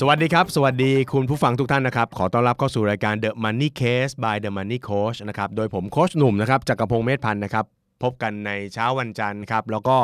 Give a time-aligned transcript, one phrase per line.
[0.00, 7.64] สวัสดีครับ สวัสดีคุณผู้ฟังทุกท่านนะครับ ขอต้อนรับเข้าสู่รายการ The Money Case by The Money Coach นะครับ โดยผมโคชหนุ่มนะครับจักรพงศ์เมธพันธ์นะครับ
[8.02, 9.96] พบกันในเช้าวันจันทร์ครับ แล้วก็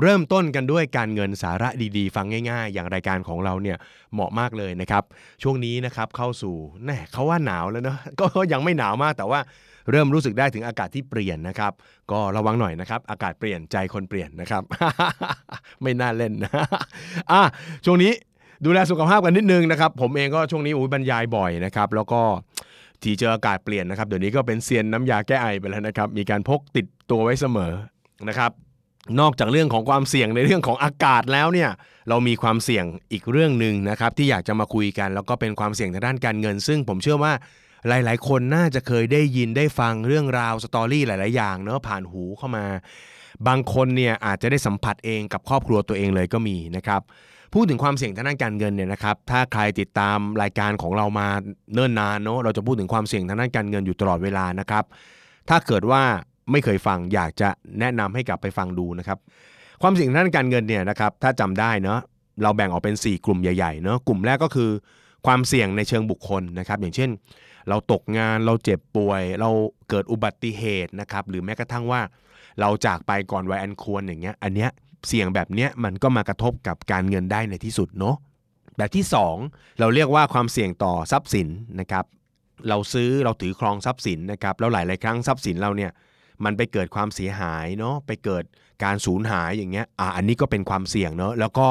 [0.00, 3.76] เริ่มต้นกันด้วยการเงินสาระดีๆ ฟังง่ายๆ อย่างรายการของเราเนี่ย
[4.12, 5.04] เหมาะมากเลยนะครับ
[5.42, 7.98] ช่วงนี้นะครับเข้าสู่แน่เขาว่าหนาวแล้วเนาะ
[8.36, 9.40] ก็ยังไม่หนาวมากแต่ว่า
[9.90, 11.72] เริ่มรู้สึกได้ถึงอากาศที่เปลี่ยนนะครับ
[12.10, 14.62] ก็ระวังหน่อยนะครับ อากาศเปลี่ยนใจคนเปลี่ยนนะครับ
[15.82, 16.52] ไม่น่าเล่นนะ
[17.32, 17.42] อะ
[17.86, 18.12] ช่วงนี้
[18.64, 22.20] ดูแลสุขภาพกันนิดนึงนะครับ ผมเองก็ช่วงนี้อุ้ยบรรยายบ่อยนะครับแล้วก็
[23.02, 27.72] ที่เจออากาศเปลี่ยนนะครับเดี๋ยวนี้ก็เป็นเซียนน้ำยาแก้ไอไปแล้วนะครับ มีการพกติดตัวไว้เสมอ
[28.28, 28.50] นะครับ
[29.20, 31.70] นอกจากเรื่องของความเสี่ยงในเรื่องของอากาศแล้วเนี่ย
[32.08, 37.32] เรามีความเสี่ยงอีกเรื่องหนึ่งนะครับ ที่อยากจะมาคุยกัน แล้วก็เป็นความเสี่ยงทางด้านการเงิน ซึ่งผมเชื่อว่า
[37.88, 42.66] หลาย ๆ คนน่าจะเคยได้ยินได้ฟังเรื่องราวสตอรี่หลาย ๆ อย่างเนอะผ่านหูเข้ามา
[43.46, 47.02] บางคนเนี่ยอาจจะได้สัมผัสเองกับครอบครัวตัวเองเลยก็มีนะครับ
[47.54, 51.28] พูดถึงความเสี่ยงทางด้านการเงินเนี่ยนะครับถ้าใครติดตามรายการของเรามา
[51.74, 54.84] เนิ่นนานเนาะเราจะพูดถึงความเสี่ยงทางด้านการเงินอยู่ตลอดเวลานะครับ
[55.48, 56.02] ถ้าเกิดว่า
[56.50, 57.48] ไม่เคยฟังอยากจะ
[57.80, 59.18] แนะนำให้กลับไปฟังดูนะครับ
[59.82, 62.00] ความเสี่ยงทางด้านการเงินเนี่ยนะครับถ้าจำได้เนาะ
[62.42, 64.70] เราแบ่งออกเป็น 4 กลุ่มใหญ่ๆเนาะกลุ่มแรกก็คือ
[65.26, 67.10] ความเสี่ยงในเชิงบุคคลนะครับอย่างเช่น
[67.68, 69.50] เราตกงานเราเจ็บป่วย เรา
[69.90, 72.00] เกิดอุบัติเหตุนะครับหรือแม้กระทั่งว่า
[72.60, 74.70] เราจากไปก่อนวัยอันควรอย่างเงี้ยอันเนี้ย
[75.06, 78.16] เสี่ยงแบบเนี้ยมันก็มากระทบกับการเงินได้ในที่สุดเนาะ
[78.76, 79.04] แบบที่
[79.42, 81.48] 2 เราเรียกว่าความเสี่ยงต่อทรัพย์สิน
[81.80, 82.04] นะครับ
[82.68, 85.90] เราซื้อเราถือครองทรัพย์สินนะครับแล้วหลาย ๆ ครั้งทรัพย์สินเราเนี่ย
[86.44, 88.44] มันไปเกิดความเสียหายเนาะไปเกิด
[88.84, 91.66] การสูญหายอย่างเงี้ยอ่าอันนี้ก็เป็นความเสี่ยงเนาะแล้วก็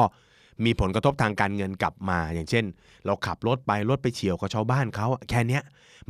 [0.64, 2.64] มีผลกระทบทางการเงินกลับมา อย่างเช่น
[3.06, 5.62] เราขับรถไปรถไปเฉียวกับชาวบ้านเขาแค่เนี้ย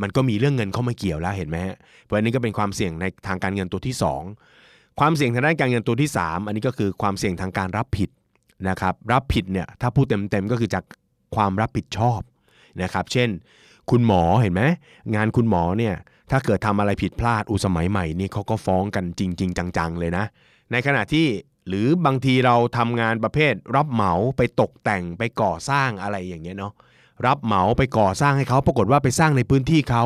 [0.03, 4.68] มันก็มีเรื่องเงินเข้ามาเกี่ยวแล้วเห็นไหมฮะเพราะอันนี้ก็เป็นความเสี่ยงในทางการเงินตัวที่ 2
[4.99, 8.11] ความเสี่ยงทางด้านการเงินตัวที่ 3 อันนี้ก็คือความเสี่ยงทางการรับผิด
[8.69, 10.85] นะครับรับผิดเนี่ยถ้าพูดเต็มๆก็คือจาก
[11.37, 12.21] ความรับผิดชอบ
[12.83, 13.29] นะครับเช่น
[13.91, 14.63] คุณหมอเห็นไหม
[15.15, 15.95] งานคุณหมอเนี่ย
[16.31, 20.25] ถ้าเกิดทำอะไรผิดพลาดอุสมัยใหม่นี่เขาก็ฟ้องกันจริง ๆ จังๆเลยนะ
[20.73, 21.27] ในขณะที่
[21.69, 26.73] หรือบางทีเราทำงานประเภท รับเหมาไปตกแต่งไปก่อสร้างอะไรอย่างเงี้ยเนาะ
[27.27, 30.05] รับเหมาไปก่อสร้างให้เขาปรากฏว่าไปสร้างในพื้นที่เขา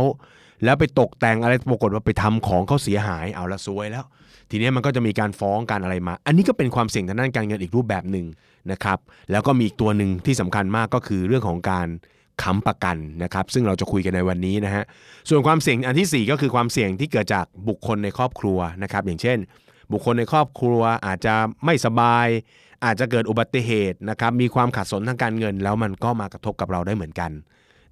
[0.64, 4.04] แล้วไปตกแต่งอะไรปรากฏว่าไปทำของเขาเสียหายเอาละซวยแล้ว
[4.52, 8.26] ทีนี้มันก็จะมีการฟ้องการอะไรมา อันนี้ก็เป็นความเสี่ยงทางด้านการเงินอีกรูปแบบหนึ่ง
[8.72, 8.98] นะครับ
[9.30, 11.88] แล้วก็มีอีกตัวหนึ่งที่สำคัญมากก็คือเรื่องของการ
[12.42, 14.84] ค้ำประกันนะครับ ซึ่งเราจะคุยกันในวันนี้นะฮะ
[15.28, 19.38] ส่วนความเสี่ยงอันที่ 4 ก็คือความเสี่ยงที่เกิดจากบุคคลในครอบครัวนะครับ อย่างเช่น
[19.92, 21.34] บุคคลในครอบครัวอาจจะ
[21.64, 22.26] ไม่สบาย
[22.84, 27.30] อาจจะเกิดอุบัติเหตุนะครับ มีความขัดสนทางการเงิน แล้วมันก็มากระทบกับเราได้เหมือนกัน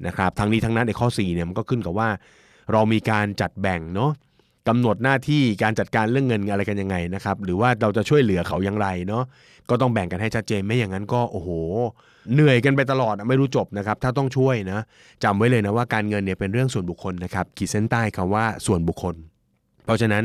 [0.07, 2.09] นะครับ ทั้งนี้ทั้งนั้นในข้อ4เนี่ยมันก็ขึ้นกับว่า
[2.73, 4.11] เรามีการจัดแบ่งเนาะ
[4.69, 9.25] กำหนดหน้าที่การจัดการเรื่องเงินอะไรกันยังไงนะครับ หรือว่าเราจะช่วยเหลือเขาอย่างไรเนาะ
[9.71, 11.49] ก็ต้องแบ่งกันให้ชัดเจนไม่อย่างนั้นก็โอ้โห
[12.35, 14.81] เหนื่อยกันไปตลอดไม่รู้จบนะครับ ถ้าต้องช่วยนะ
[15.25, 19.15] จำไว้เลยนะว่าการเงินเนี่ยเป็นเรื่องส่วนบุคคลนะครับขีดเส้นใต้คำว่าส่วนบุคคล
[19.85, 20.25] เพราะฉะนั้น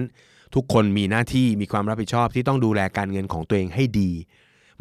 [0.56, 4.12] ทุกคนมีหน้าที่มีความรับผิดชอบที่ต้องดูแลการเงินของตัวเองให้ดี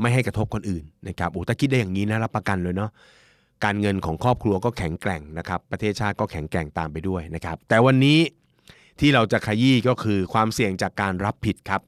[0.00, 2.90] ไม่ให้กระทบคนอื่นนะครับโอ้ถ้าคิดได้อย่างนี้นะรับประกันเลยเนาะ
[3.64, 8.18] การเงินของครอบครัวก็แข็งแกร่งนะครับ ประเทศชาติก็แข็งแกร่งตามไปด้วยนะครับ แต่วันนี้
[9.00, 11.82] ที่เราจะขยี้ก็คือความเสี่ยงจากการรับผิดครับ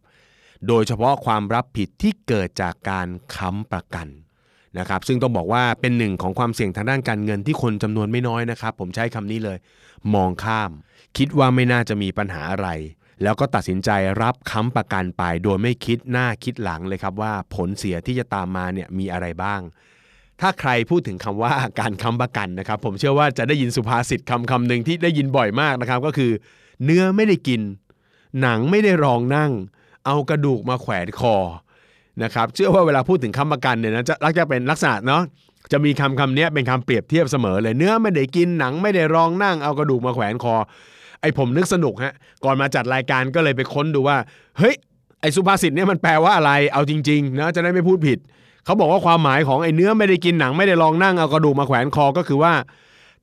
[0.69, 4.09] โดยเฉพาะความรับผิดที่เกิดจากการค้ำประกัน
[4.79, 9.59] นะครับซึ่งต้องบอกว่าเป็นหนึ่งของความเสี่ยงทางด้านการเงินที่คนจำนวนไม่น้อยนะครับ ผมใช้คำนี้เลย
[10.15, 10.71] มองข้าม
[11.17, 12.69] คิดว่าไม่น่าจะมีปัญหาอะไร
[13.23, 13.91] แล้วก็ตัดสินใจ
[14.23, 19.61] รับค้ำประกันไป โดยไม่คิดหน้าคิดหลังเลยครับว่าผลเสียที่จะตามมาเนี่ยมีอะไรบ้าง
[20.41, 26.33] ถ้าใครพูดถึงคำว่าการค้ำประกันนะครับ ผมเชื่อว่าจะได้ยินสุภาษิตคำคำหนึ่งที่ได้ยินบ่อยมากนะครับ ก็คือ
[26.85, 27.61] เนื้อไม่ได้กิน
[28.43, 29.53] หนังไม่ได้รองนั่ง
[30.07, 31.37] เอากระดูกมาแขวนคอ
[32.23, 35.23] นะครับเชื่อว่าเวลาพูดถึงคำประกันเนี่ยนะจะลักจะเป็นลักษณะเนาะ
[35.73, 40.55] จะมีคำคำนี้เป็นคำเปรียบเทียบเสมอเลย เนื้อไม่ได้กินหนังไม่ได้รองนั่ง เอากระดูกมาแขวนคอ
[41.21, 42.15] ไอผมนึกสนุกฮะ
[42.45, 44.17] ก่อนมาจัดรายการก็เลยไปค้นดูว่า
[44.59, 44.75] เฮ้ย
[45.21, 48.19] ไอสุภาษิตเนี่ยมันแปลว่าอะไรเอาจริงๆนะจะได้ไม่พูดผิด
[48.65, 52.53] เขาบอกว่าความหมายของไอ้เนื้อไม่ได้กินหนังไม่ได้ลองนั่งเอากระดูกมาแขวนคอก็คือว่า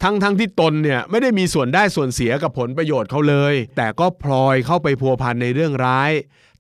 [0.01, 6.11] ทั้งทั้งที่ตนเนี่ยไม่ได้มีส่วนได้ส่วนเสียกับผลประโยชน์เขาเลย แต่ก็พลอยเข้าไปพัวพันในเรื่องร้าย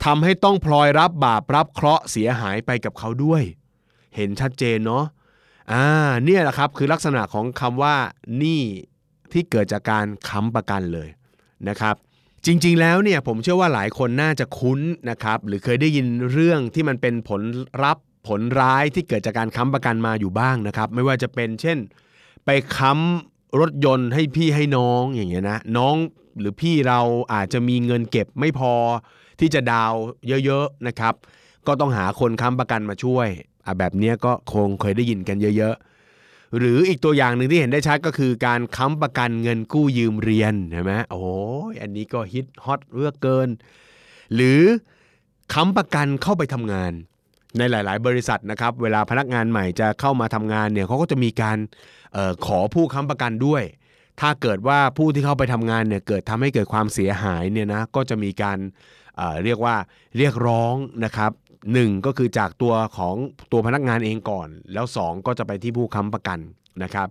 [0.05, 3.43] ทำให้ต้องพลอยรับบาปรับเคราะห์เสียหายไปกับเขาด้วย
[4.15, 5.05] เห็นชัดเจนเนาะ
[5.71, 5.85] อ่า
[6.25, 7.95] เนี่ยแหละครับคือลักษณะของคำว่า
[8.37, 8.61] หนี้
[9.31, 11.09] ที่เกิดจากการค้ำประกันเลย
[11.69, 11.95] นะครับ
[12.45, 14.79] จริงๆ แล้วเนี่ยผมเชื่อว่าหลายคนน่าจะคุ้น
[15.09, 17.41] นะครับหรือเคยได้ยินเรื่องที่มันเป็นผล
[17.83, 17.97] รับ
[18.27, 21.77] ผลร้ายที่เกิดจากการค้ำประกันมาอยู่บ้างนะครับ ไม่ว่าจะเป็นเช่น
[22.45, 25.95] ไปค้ำรถยนต์ให้พี่ให้น้องอย่างเงี้ยนะน้อง
[26.39, 26.99] หรือพี่เรา
[27.33, 28.73] อาจจะมีเงินเก็บไม่พอ
[29.39, 29.93] ที่จะดาว
[30.45, 31.13] เยอะๆนะครับ
[31.67, 33.27] ก็ต้องหาคนค้ำประกันมาช่วย
[33.65, 41.27] อะแบบเนี้ยก็คงเคยได้ยินกันเยอะ ๆ หรืออีกตัวอย่างหนึ่งที่เห็นได้ชัดก็คือการค้ำประกันเงินกู้ยืมเรียนใช่ไหมโอ้
[41.71, 43.49] ยอันนี้ก็ฮิตฮอตเรื่องเกิน
[44.35, 44.61] หรือ
[45.53, 46.93] ค้ำประกันเข้าไปทำงาน
[47.57, 51.57] ในหลาย ๆ บริษัทนะครับ เวลาพนักงานใหม่จะเข้ามาทำงานเนี่ยเขาก็จะมีการ
[52.15, 53.63] ออขอผู้ค้ำประกันด้วย
[54.21, 58.57] ถ้าเกิดว่าผู้ที่เข้าไปทำงานเนี่ยเกิดทำให้เกิดความเสียหายเนี่ยนะก็จะมีการ
[59.17, 59.75] เเรียกว่า
[60.17, 61.31] เรียกร้องนะครับ
[61.73, 63.15] หนึ่งก็คือจากตัวของ
[63.51, 66.39] ตัวพนักงานเองก่อน แล้วสองก็จะไปที่ผู้ค้ำประกัน
[66.83, 67.07] นะครับ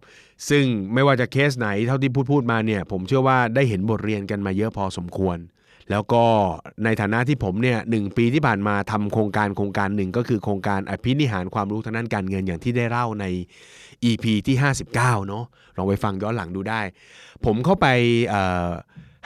[0.48, 5.36] ซึ่งไม่ว่าจะเคสไหนเท่าที่พูดพูดมาเนี่ยผมเชื่อว่าได้เห็นบทเรียนกันมาเยอะพอสมควร
[5.92, 6.24] แล้วก็
[6.84, 13.24] ในฐานะที่ผมเนี่ยหนึ่งปีที่ผ่านมาทำโครงการโครงการหนึ่งก็คือโครงการอภินิหารความรู้ทางด้านการเงินอย่างที่ได้เล่าใน
[14.04, 15.44] EP ที่ 59 เนาะ
[15.76, 16.80] ลองไปฟังย้อนหลังดูได้
[17.44, 17.86] ผมเข้าไป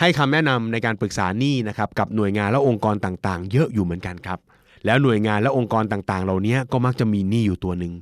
[0.00, 4.38] ให้คำแนะนำในการปรึกษาหนี้นะครับกับหน่วยงานและองค์กรต่างๆ เยอะอยู่เหมือนกันครับ
[4.86, 7.94] แล้วหน่วยงานและองค์กรต่างๆ เหล่านี้ก็มักจะมีหนี้อยู่ตัวหนึ่ง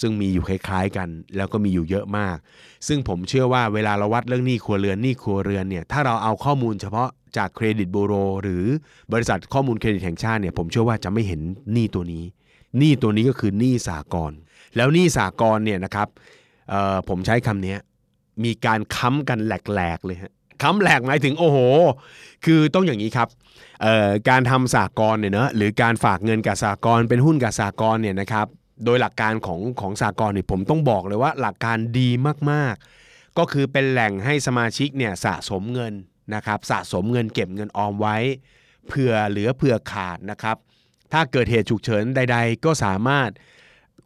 [0.00, 2.36] ซึ่งมีอยู่คล้ายๆกัน แล้วก็มีอยู่เยอะมาก
[2.86, 8.64] ซึ่งผมเชื่อว่าเวลาเราวัดเรื่องหนี้ครัวเรือนหนี้ครัวเรือนเนี่ยถ้าเราเอาข้อมูลเฉพาะ จากเครดิตบูโร หรือ
[9.12, 11.40] บริษัทข้อมูลเครดิตแห่งชาติเนี่ยผมเชื่อว่าจะไม่เห็น
[11.72, 12.24] หนี้ตัวนี้
[12.78, 14.32] หนี้ตัวนี้ก็คือหนี้สากล
[14.76, 16.08] แล้วหนี้สากลเนี่ยนะครับ
[17.08, 17.76] ผมใช้คำนี้
[18.44, 20.32] มีการค้ำกันแหลกๆเลยฮะ
[20.62, 21.58] ค้ำแหลกหมายถึงโอ้โห
[22.44, 23.28] คือต้องอย่างนี้ครับ
[24.28, 28.46] การทำสากลเนี่ยเนะหรือการฝากเงินกับสากลเป็นหุ้นกับสากลเนี่ยนะครับ
[28.84, 32.08] โดยหลักการของของสากลเนี่ยผมต้องบอกเลยว่าหลักการดี
[32.50, 35.92] มากๆ ก็คือเป็นแหล่งให้สมาชิกเนี่ยสะสมเงิน
[36.34, 38.16] นะครับสะสมเงินเก็บเงินออมไว้
[38.86, 40.56] เผื่อเหลือเผื่อขาดนะครับ
[41.12, 43.30] ถ้าเกิดเหตุฉุกเฉินใด ๆ ก็สามารถ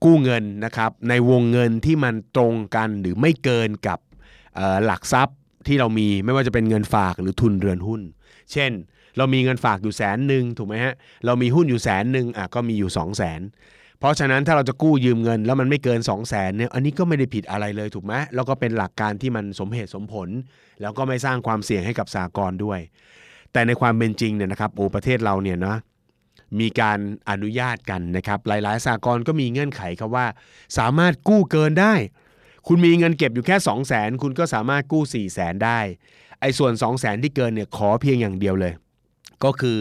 [0.05, 3.99] กู้เงินนะครับในวงเงินที่มันตรงกันหรือไม่เกินกับ
[4.85, 5.37] หลักทรัพย์
[5.67, 8.01] ที่เรามีไม่ว่าจะเป็นเงินฝากหรือทุนเรือนหุ้น
[8.53, 8.73] เช่น
[9.17, 10.95] เรามีเงินฝากอยู่แสนหนึ่งถูกไหมฮะ
[11.27, 13.41] เรามีหุ้นอยู่แสนหนึ่งอะก็มีอยู่2 0 0แสน
[14.02, 20.28] เพราะฉะนั้นถ้าเราจะกู้ยืมเงิน แล้วมันไม่เกิน 2 0 0แสนเนี่ยอันนี้ก็ไม่ได้ผิดอะไรเลยถูกไหมแล้วก็เป็นหลักการที่มันสมเหตุสมผล
[20.81, 22.81] แล้วก็ไม่สร้างความเสี่ยงให้กับสากลด้วย
[23.52, 25.76] แต่ในความเป็นจริงเนี่ยนะครับโอ้ประเทศเราเนี่ยนะ
[26.60, 26.99] มีการ
[27.31, 30.26] อนุญาตกันนะครับหลายๆสากลก็มีเงื่อนไขครับว่า
[30.78, 31.94] สามารถกู้เกินได้
[32.66, 35.78] คุณมีเงินเก็บอยู่แค่ 2 0 0แสนคุณก็สามารถกู้4 0 0แสนได้
[36.40, 38.72] ไอ้ส่วน 2 0 0แสนที่เกินเนี่ยขอเพียงอย่างเดียวเลย
[39.44, 39.78] ก็คือ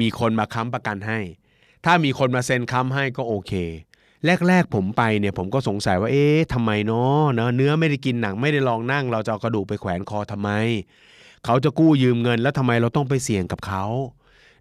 [0.00, 1.18] มีคนมาค้ำประกันให้
[1.84, 3.52] ถ้ามีคนมาเซ็นค้ำให้ก็โอเค
[4.48, 10.50] แรก ๆ ผมไปเนี่ยผมก็สงสัยว่าเอ๊ะทำไมเนาะเนอะเนื้อไม่ได้กินหนังไม่ได้ลองนั่ง เราจะเอากระดูกไปแขวนคอทำไม
[11.44, 13.84] เขาจะกู้ยืมเงินแล้วทำไมเราต้องไปเสี่ยงกับเขา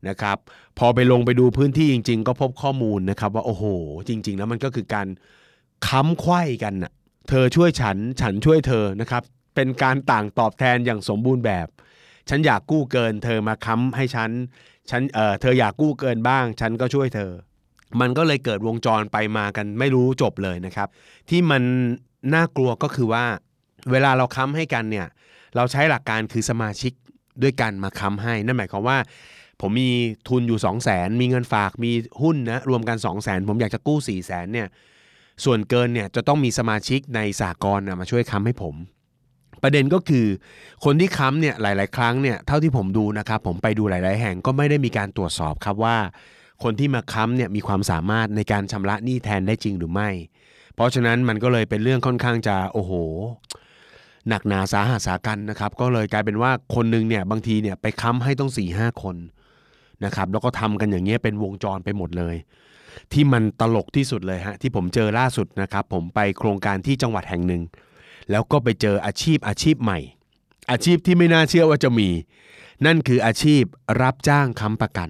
[0.08, 0.38] นะครับ
[0.80, 3.64] พอไปลงไปดูพื้นที่จริง ๆ ก็พบข้อมูลนะครับว่าโอ้โห
[4.08, 5.08] จริง ๆ แล้วมันก็คือการ
[5.88, 6.92] ค้ำไขว้กันน่ะ
[7.30, 9.24] เธอช่วยฉันฉันช่วยเธอนะครับ
[9.56, 11.68] เป็นการต่างตอบแทนอย่างสมบูรณ์แบบ
[12.30, 14.30] ฉันอยากกู้เกิน เธอมาค้ำให้ฉัน
[14.90, 17.32] ฉันเออเธออยากกู้เกินบ้าง ฉันก็ช่วยเธอ
[18.02, 20.88] มันก็เลยเกิดวงจรไปมากันไม่รู้จบเลยนะครับ
[21.30, 21.64] ที่มัน
[22.34, 23.26] น่ากลัวก็คือว่า
[23.92, 25.08] เวลาเราค้ำให้กันเนี่ย
[25.56, 26.94] เราใช้หลักการคือสมาชิก
[27.44, 28.98] ด้วยกันมาค้ำให้ นั่นหมายความว่า
[29.62, 29.90] ผมมี
[30.30, 31.92] ทุนอยู่ 2 0 0แสนมีเงินฝากมี
[32.22, 34.68] หุ้นนะรวมกัน 2 0 0แสนผมอยากจะกู้4 0 0แสนเนี่ย
[35.46, 38.76] ส่วนเกินเนี่ยจะต้องมีสมาชิกในสากลนะมาช่วยค้ำให้ผม
[39.64, 40.26] ประเด็นก็คือ
[40.86, 45.98] คนที่ค้ำเนี่ยหลาย ๆ ครั้งเนี่ยเท่าที่ผมดูนะครับผมไปดูหลาย ๆ แห่งก็ไม่ได้มีการตรวจสอบครับว่า
[46.64, 50.10] คนที่มาค้ำเนี่ยมีความสามารถในการชำระหนี้แทนได้จริงหรือไม่
[50.76, 52.92] เพราะฉะนั้นมันก็เลยเป็นเรื่องค่อนข้างจะโอ้โห
[54.30, 59.16] หนักหนาสาหัสสากันนะครับก็เลยกลายเป็นว่าคนหนึงเนี่ยบางทีเนี่ยไปค้ำให้ต้อง4ี่ห้าคน
[60.06, 62.36] นะครับแล้วก็ทำกันอย่างเงี้ยเป็นวงจรไปหมดเลย
[63.14, 67.62] ที่มันตลกที่สุดเลยฮะที่ผมเจอล่าสุดนะครับผมไปโครงการที่จังหวัดแห่งหนึ่ง
[68.32, 70.00] แล้วก็ไปเจออาชีพอาชีพใหม่
[70.72, 72.10] อาชีพที่ไม่น่าเชื่อว่าจะมี
[72.86, 73.64] นั่นคืออาชีพ
[74.02, 75.10] รับจ้างค้ำประกัน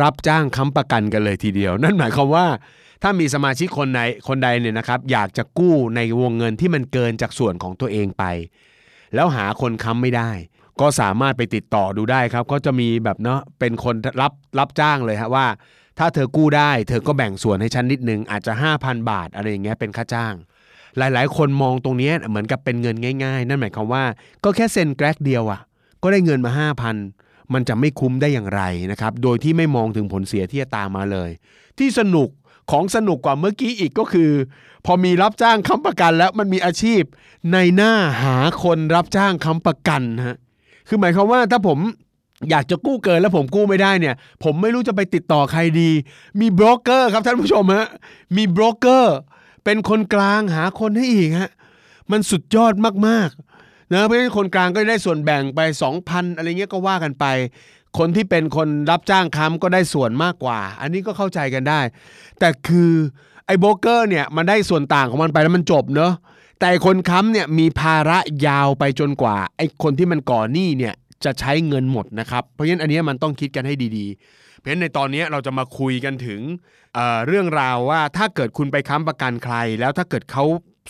[0.00, 2.46] รับจ้างค้ำประกันกันเลยทีเดียว นั่นหมายความว่า
[3.02, 8.24] ถ้ามีสมาชิกคนใดคนใดเนี่ยนะครับ อยากจะกู้ในวงเงินที่มันเกินจากส่วนของตัวเองไป
[9.14, 10.30] แล้วหาคนค้ำไม่ได้
[10.80, 15.46] ก็สามารถไปติดต่อดูได้ครับ ก็จะมีแบบเนาะเป็นคนรับรับจ้างเลยฮะว่า
[15.98, 20.34] ถ้าเธอกู้ได้ เธอก็แบ่งส่วนให้ฉันนิดนึงอาจจะ 5,000 บาทอะไรอย่างเงี้ยเป็นค่าจ้าง
[20.98, 24.04] หลายๆ คนมองตรงนี้เหมือนกับเป็นเงินง่าย ๆ นั่นหมายความว่า
[24.44, 25.60] ก็แค่เซ็นแกรกเดียวอะ่ะ
[26.02, 26.68] ก็ได้เงินมา
[27.02, 28.62] 5,000 มันจะไม่คุ้มได้อย่างไร
[28.92, 31.30] นะครับ โดยที่ไม่มองถึงผลเสียที่จะตามมาเลย
[31.78, 32.28] ที่สนุก
[32.70, 34.30] ของสนุกกว่าเมื่อกี้อีกก็คือ
[34.86, 37.02] พอมีรับจ้างค้ำประกันแล้วมันมีอาชีพ
[37.52, 40.36] ในหน้าหาคนรับจ้างค้ำประกันฮะ
[40.88, 41.78] คือหมายความว่าถ้าผม
[42.50, 45.90] อยากจะกู้เกินแล้วผมกู้ไม่ได้เนี่ย ผมไม่รู้จะไปติดต่อใครดี
[46.40, 47.86] มีโบรกเกอร์ครับท่านผู้ชมฮะ
[48.36, 49.16] มีโบรกเกอร์
[49.66, 51.50] เป็นคนกลางหาคนให้อีกฮะ
[52.10, 52.74] มันสุดยอด
[53.08, 55.60] มากๆนะเพราะฉะนั้นคนกลางก็ได้ส่วนแบ่งไป
[55.98, 57.24] 2,000 อะไรเงี้ยก็ว่ากันไป
[57.98, 61.80] คนที่เป็นคนรับจ้างค้ำก็ได้ส่วนมากกว่า อันนี้ก็เข้าใจกันได้
[62.38, 62.92] แต่คือ
[63.46, 66.12] ไอ้โบรกเกอร์เนี่ยมันได้ส่วนต่างของมันไปแล้วมันจบเนอะ
[66.60, 70.94] แต่คนค้ำเนี่ยมีภาระยาวไปจนกว่าไอ้คนที่มันก่อหนี้เนี่ย
[71.24, 76.40] จะใช้เงินหมดนะครับ เพราะฉะนั้นอันนี้มันต้องคิดกันให้ดีๆ เพราะในตอนนี้เราจะมาคุยกันถึง
[76.94, 80.44] เเรื่องราวว่าถ้าเกิดคุณไปค้ำประกันใคร แล้วถ้าเกิดเขา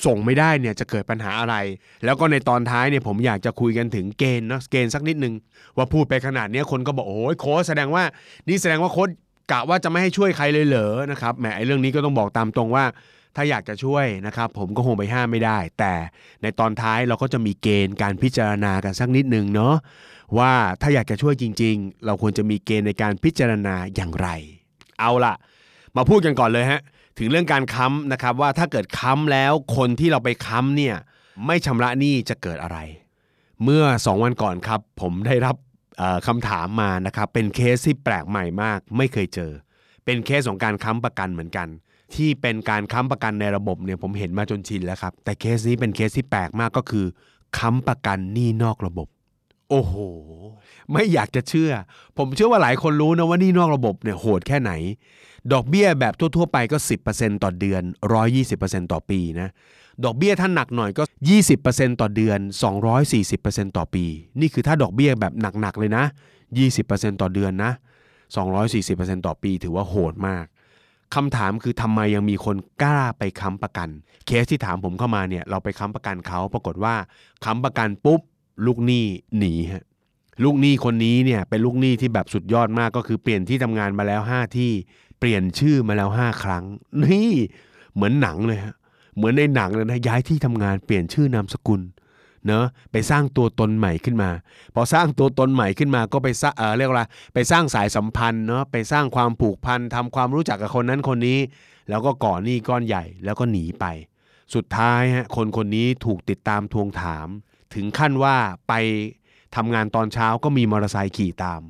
[0.06, 1.56] ส่งไม่ได้เนี่ยจะเกิดปัญหาอะไร
[2.04, 5.34] แล้วก็ในตอนท้ายเนี่ยผมอยากจะคุยกันถึงเกณฑ์เนาะเกณฑ์สักนิดนึง
[5.76, 8.04] ว่าพูดไปขนาดนี้คนก็บอกโอ้ยโค้ชแสดงว่า
[8.48, 9.08] นี่แสดงว่าโค้ช
[9.52, 12.84] กะว่าจะไม่ให้ช่วยใครเลยเหรอนะครับแหมไอ้เรื่องนี้ก็ต้องบอกตามตรงว่า
[13.36, 15.94] ถ้าอยากจะช่วยนะครับผมก็คงไปห้ามไม่ได้ แต่
[16.42, 19.74] ในตอนท้ายเราก็จะมีเกณฑ์การพิจารณากันสักนิดนึงเนาะ
[20.38, 24.28] ว่าถ้าอยากจะช่วยจริง ๆ เราควรจะมีเกณฑ์ในการพิจารณาอย่างไร
[25.00, 25.34] เอาล่ะ
[25.96, 26.80] มาพูดกันก่อนเลยฮะ
[27.18, 30.96] ถึงเรื่องการค้ำนะครับว่าถ้าเกิดค้ำแล้วคนที่เราไปค้ำเนี่ย
[31.46, 32.78] ไม่ชำระหนี้จะเกิดอะไร
[33.64, 35.56] เมื่อ 2 วันก่อนครับ ผมได้รับ
[36.26, 39.52] คำถามมานะครับเป็นเคสที่แปลกใหม่มาก ไม่เคยเจอ
[40.04, 41.68] เป็นเคสของการค้ำประกันเหมือนกัน
[42.14, 47.06] ที่เป็นการค้ำประกันในระบบเนี่ยผมเห็นมาจนชินแล้วครับ แต่เคสนี้เป็นเคสที่แปลกมากก็คือ
[47.58, 49.08] ค้ำประกันหนี้นอกระบบ
[49.70, 49.94] โอ้โห
[50.92, 51.70] ไม่อยากจะเชื่อ
[52.18, 54.72] ผมเชื่อว่าหลายคนรู้นะว่าหนี้นอกระบบเนี่ยโหดแค่ไหน
[55.52, 56.76] ดอกเบี้ยแบบทั่ว ๆ ไปก็
[57.10, 57.82] 10%ต่อเดือน
[58.36, 59.48] 120%ต่อปีนะ
[60.04, 61.02] ดอกเบี้ยถ้าหนักหน่อยก็
[61.52, 62.38] 20%ต่อเดือน
[63.08, 64.04] 240%ต่อปี
[64.40, 66.04] นี่คือถ้าดอกเบี้ยแบบหนักๆเลยนะ
[66.62, 67.72] 20%ต่อเดือนนะ
[68.48, 70.44] 240%ต่อปีถือว่าโหดมาก
[71.14, 73.88] คำถามคือทำไมยังมีคนกล้าไปค้ำประกัน
[74.26, 76.94] เคสที่ถามผมเข้ามาเนี่ยเราไปค้ำประกันเขาปรากฏว่า
[77.44, 78.20] ค้ำประกันปุ๊บ
[78.66, 79.04] ลูกหนี้
[79.38, 79.84] หนีฮะ
[80.44, 84.70] ลูกหนี้คนนี้เนี่ยเป็นลูกหนี้ที่แบบสุดยอดมากก็คือเปลี่ยนที่ทำงานมาแล้ว 5 ที่
[85.18, 86.64] เปลี่ยนชื่อมาแล้ว 5 ครั้ง
[87.04, 87.32] นี่
[87.94, 88.74] เหมือนหนังเลยฮะ
[89.16, 91.80] เหมือนในหนังเลยนะย้ายที่ทำงานเปลี่ยนชื่อนามสกุล
[92.46, 94.30] เนอะไปสร้างตัวตนใหม่ขึ้นมา
[94.74, 97.02] พอสร้างตัวตนใหม่ขึ้นมาก็ไปสร้างเออเรียกว่าอะไร
[97.34, 101.38] ไปสร้างสายสัมพันธ์เนาะไปสร้างความผูกพันทำความรู้จักกับคนนั้นคนนี้
[101.88, 103.84] แล้วก็ก่อหนี้ก้อนใหญ่แล้วก็หนีไป
[104.54, 107.28] สุดท้ายฮะคนคนนี้ถูกติดตามทวงถาม
[107.74, 108.36] ถึงขั้นว่า
[108.68, 108.72] ไป
[109.56, 111.60] ทำงานตอนเช้าก็มีมอเตอร์ไซค์ขี่ตาม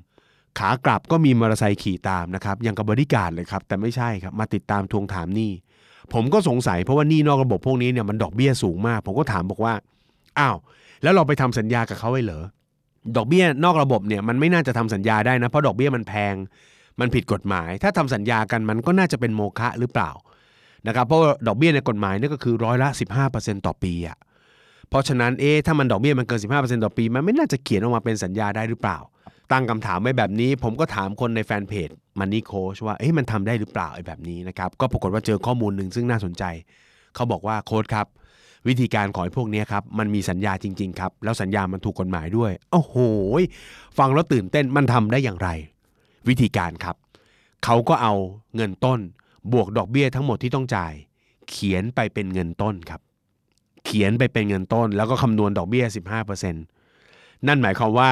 [0.58, 5.52] ขากลับก็มีมอเตอร์ไซค์ขี่ตามนะครับย่างกับบริการเลยครับ แต่ไม่ใช่ครับมาติดตามทวงถามหนี้
[6.12, 9.74] ผมก็สงสัยเพราะว่านี้นอกระบบพวกนี้เนี่ยมันดอกเบี้ยสูงมาก ผมก็ถามบอกว่า
[10.38, 10.56] อ้าว
[11.02, 12.44] แล้วเราไปทำสัญญากับเขาไว้เหรอ
[13.16, 16.34] ดอกเบี้ยนอกระบบเนี่ยมันไม่น่าจะทำสัญญาได้นะเพราะดอกเบี้ยมันแพง
[17.00, 20.10] มันผิดกฎหมาย ถ้าทำสัญญากันมันก็น่าจะเป็นโมฆะหรือเปล่า
[20.86, 22.88] นะครับเพราะดอกเบี้ยในกฎหมายนี่ก็คือร้อยละ
[23.26, 24.18] 15%ต่อปีอะ
[24.88, 28.98] เพราะฉะนั้นเอ๊ะถ้ามันดอกเบี้ยมันเกิน 15%ต่อปี มันไม่น่าจะเขียนออกมาเป็นสัญญาได้หรือเปล่า
[29.52, 31.88] ตั้งคำถามไว้แบบนี้ ผมก็ถามคนในแฟนเพจ
[32.18, 36.44] มันนี่โคชว่าเอ๊ะมันทำได้หรือเปล่าไอ้แบบนี้นะครับก็ปรากฏว่าเจอข้อมูลหนึ่งซึ่งน่าสนใจ
[37.14, 38.06] เขาบอกว่าโค้ชครับ
[38.68, 42.96] วิธีการของไอ้พวกนี้ครับมันมีสัญญาจริงๆครับแล้วสัญญามันถูกกฎหมายด้วยโอ้โห
[43.98, 45.48] ฟังแล้วตื่นเต้นมันทำได้อย่างไร
[46.28, 46.96] วิธีการครับ
[47.64, 48.14] เขาก็เอา
[48.56, 49.00] เงินต้น
[49.52, 50.92] บวกดอกเบี้ยทั้งหมดที่ต้องจ่าย
[51.50, 53.00] เขียนไปเป็นเงินต้นครับ
[53.84, 55.84] เขียนไปเป็นเงินต้น แล้วก็คำนวณดอกเบี้ย
[56.40, 58.10] 15%นั่นหมายความว่า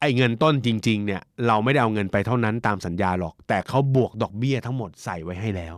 [0.00, 5.74] ไอ้เงินต้นจริงๆเนี่ยเราไม่ได้เอาเงินไปเท่านั้นตามสัญญาหรอก แต่เขาบวกดอกเบี้ยทั้งหมดใส่ไว้ให้แล้ว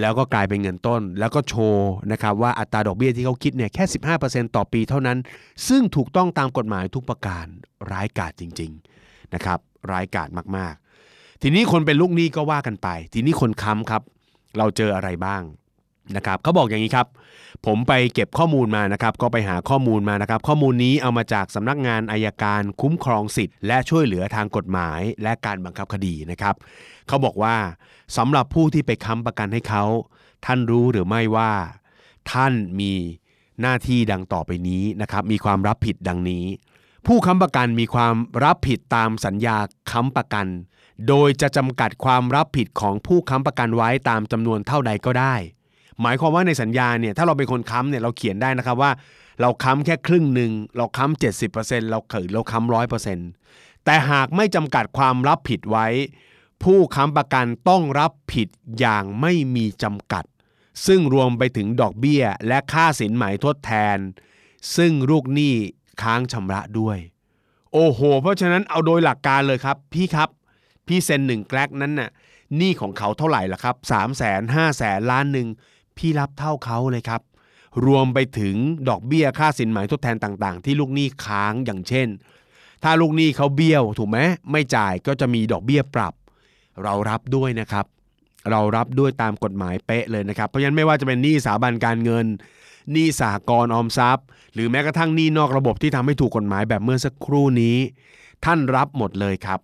[0.00, 3.84] แล้วก็กลายเป็นเงินต้น แล้วก็โชว์นะครับว่าอัตราดอกเบี้ยที่เขาคิดเนี่ยแค่
[4.20, 5.18] 15%ต่อปีเท่านั้น
[5.68, 7.46] ซึ่งถูกต้องตามกฎหมายทุกประการ
[7.90, 9.58] ร้ายกาจจริงๆนะครับ
[9.90, 14.02] ร้ายกาจมากๆ ทีนี้คนเป็นลูกหนี้ก็ว่ากันไป ทีนี้คนค้ำครับ
[14.58, 15.42] เราเจออะไรบ้าง
[16.16, 17.06] นะครับเขาบอกอย่างนี้ครับ
[17.66, 26.54] ผมไปเก็บข้อมูลมานะครับ ก็ไปหาข้อมูลมานะครับ ข้อมูลนี้เอามาจากสำนักงานอายการคุ้มครองสิทธิ์และช่วยเหลือทางกฎหมายและการบังคับคดีนะครับ
[27.08, 27.56] เขาบอกว่า
[28.16, 29.84] สำหรับผู้ที่ไปค้ำประกันให้เขา
[30.46, 31.52] ท่านรู้หรือไม่ว่า
[32.32, 32.92] ท่านมี
[33.60, 36.44] หน้าที่ดังต่อไปนี้นะครับ มีความรับผิดดังนี้
[37.06, 38.14] ผู้ค้ำประกันมีความ
[38.44, 39.56] รับผิดตามสัญญา
[39.90, 40.46] ค้ำประกัน
[41.08, 45.34] โดยจะจำกัดความรับผิดของผู้ค้ำประกันไว้ตามจำนวนเท่าใดก็ได้
[46.02, 48.92] หมายความว่าในสัญญาเนี่ยถ้าเราเป็นคนค้ำเนี่ยเราเขียนได้นะครับว่า
[49.40, 53.28] เราค้ำแค่ครึ่งหนึ่งเราค้ำ70%เปอร์เซ็นต์เราเขินเราค้ำร้อยเปอร์เซ็นต์
[53.84, 55.86] แต่หากไม่จำกัดความรับผิดไว้
[56.62, 58.48] ผู้ค้ำประกันต้องรับผิด
[58.80, 60.24] อย่างไม่มีจำกัด
[60.86, 63.98] ซึ่งรวมไปถึงดอกเบี้ย และค่าสินไหมทดแทน
[64.76, 65.54] ซึ่งลูกหนี้
[66.02, 66.98] ค้างชำระด้วย
[67.72, 70.28] โอ้โห เพราะฉะนั้นเอาโดยหลักการเลยครับ พี่ครับ
[70.86, 72.10] พี่เซ็นหนึ่งแกลกนั้นน่ะ
[72.56, 75.48] หนี้ของเขาเท่าไหร่ล่ะครับ3 0 0 0 0 0 5แสนล้านหนึ่ง
[75.96, 77.22] พี่รับเท่าเขาเลยครับ
[77.86, 78.56] รวมไปถึง
[78.88, 82.08] ดอกเบี้ยค่าสินไหมทดแทนต่างๆ ที่ลูกหนี้ค้างอย่างเช่น
[82.84, 84.18] ถ้าลูกหนี้เขาเบี้ยวถูกไหม
[84.50, 86.14] ไม่จ่ายก็จะมีดอกเบี้ยปรับ
[86.82, 87.86] เรารับด้วยนะครับ
[88.50, 92.26] เรารับด้วยตามกฎหมายเป๊ะเลยนะครับ เพราะฉะนั้นไม่ว่าจะเป็นหนี้สถาบันการเงิน
[92.92, 97.76] หนี้สหกรณ์ออมทรัพย์ หรือแม้กระทั่งหนี้นอกระบบที่ทำให้ถูกกฎหมายแบบเมื่อสักครู่นี้
[98.44, 99.60] ท่านรับหมดเลยครับ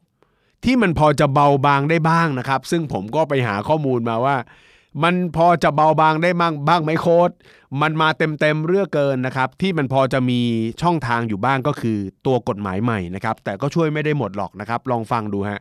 [0.64, 4.36] ที่มันพอจะเบาบางได้บ้างนะครับ ซึ่งผมก็ไปหาข้อมูลมาว่า
[5.02, 7.30] มันพอจะเบาบางได้บ้างบ้างไหมโค้ด
[7.82, 10.40] มันมาเต็มเต็มๆเรื่องเกินนะครับ ที่มันพอจะมี
[10.82, 15.60] ช่องทางอยู่บ้างก็คือตัวกฎหมายใหม่นะครับ แต่ก็ช่วยไม่ได้หมดหรอกนะครับ ลองฟังดูฮะ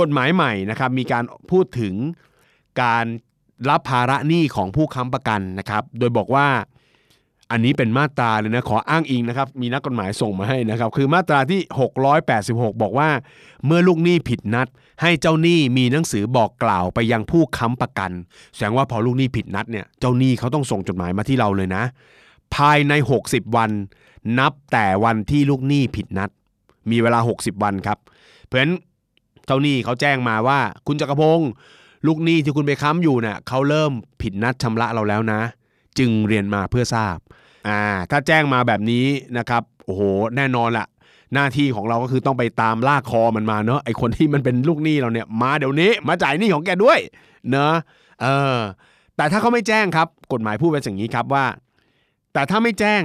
[0.00, 1.94] กฎหมายใหม่นะครับ มีการพูดถึง
[2.82, 3.06] การ
[3.70, 6.46] รับภาระหนี้ของผู้ค้ำประกันนะครับ โดยบอกว่า
[7.50, 11.60] อันนี้เป็นมาตราเลยนะขออ้างอิงนะครับ มีนักกฎหมายส่งมาให้นะครับ คือมาตราที่
[12.20, 13.08] 686 บอกว่า
[13.66, 14.68] เมื่อลูกหนี้ผิดนัด
[15.02, 18.10] ให้เจ้าหนี้มีหนังสือบอกกล่าวไปยังผู้ค้ำประกัน
[18.54, 21.82] แสดงว่าพอลูกหนี้ผิดนัดเนี่ยเจ้าหนี้เขาต้องส่งจดหมายมาที่เราเลยนะ
[22.54, 22.92] ภายใน
[23.24, 23.70] 60 วัน
[24.38, 26.30] นับแต่วันที่ลูกหนี้ผิดนัด
[26.90, 27.98] มีเวลา 60 วันครับ
[28.44, 28.74] เพราะฉะนั้น
[29.46, 31.50] เจ้าหนี้เขาแจ้งมาว่า คุณจักรพงศ์
[32.06, 33.92] ลูกหนี้ที่คุณไปค้ำอยู่เนี่ยเขาเริ่ม
[34.22, 35.40] ผิดนัดชำระเราแล้วนะ
[35.98, 37.16] จึงเรียนมาเพื่อทราบ
[37.68, 39.06] อ่าถ้าแจ้งมาแบบนี้
[39.38, 40.02] นะครับโอ้โห
[40.36, 40.86] แน่นอนละ
[41.34, 46.98] หน้าที่ของเราก็คือต้องไปตามลากคอมันมาเนอะไอคนที่มันเป็นลูกหนี้เราเนี่ยมาเดี๋ยวนี้มาจ่ายหนี้ของแกด้วย
[47.50, 47.74] เนอะ
[48.22, 48.58] เออ
[49.16, 51.46] แต่ถ้าเขาไม่แจ้งครับ กฎหมายพูดไว้อย่างนี้ครับว่า
[52.32, 53.02] แต่ถ้าไม่แจ้ง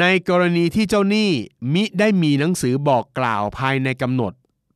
[0.00, 1.30] ในกรณีที่เจ้าหนี้
[1.74, 4.32] มิได้มีหนังสือบอกกล่าวภายในกำหนด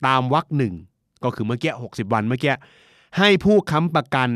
[0.06, 0.74] ตามวรรคหนึ่ง
[1.24, 2.54] ก็คือเมื่อกี้60 วันเมื่อกี้
[3.18, 4.30] ให้ผู้ค้ำประกัน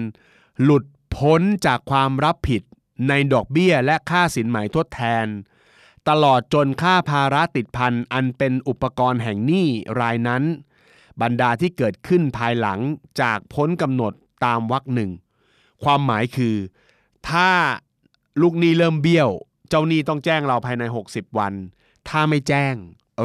[0.62, 0.84] หลุด
[1.16, 2.62] พ้นจากความรับผิด
[3.08, 5.26] ในดอกเบี้ยและค่าสินไหมทดแทน
[6.08, 9.68] ตลอดจนค่าภาระติดพันอันเป็นอุปกรณ์แห่งหนี้
[10.00, 10.42] รายนั้น
[11.22, 12.78] บรรดาที่เกิดขึ้นภายหลัง
[13.20, 14.12] จากพ้นกำหนด
[14.44, 15.10] ตามวรรคหนึ่ง
[15.84, 16.56] ความหมายคือ
[17.30, 17.50] ถ้า
[18.42, 19.30] ลูกหนี้เริ่มเบี้ยว
[19.68, 21.52] เจ้าหนี้ต้องแจ้งเราภายใน 60 วัน
[22.08, 22.74] ถ้าไม่แจ้ง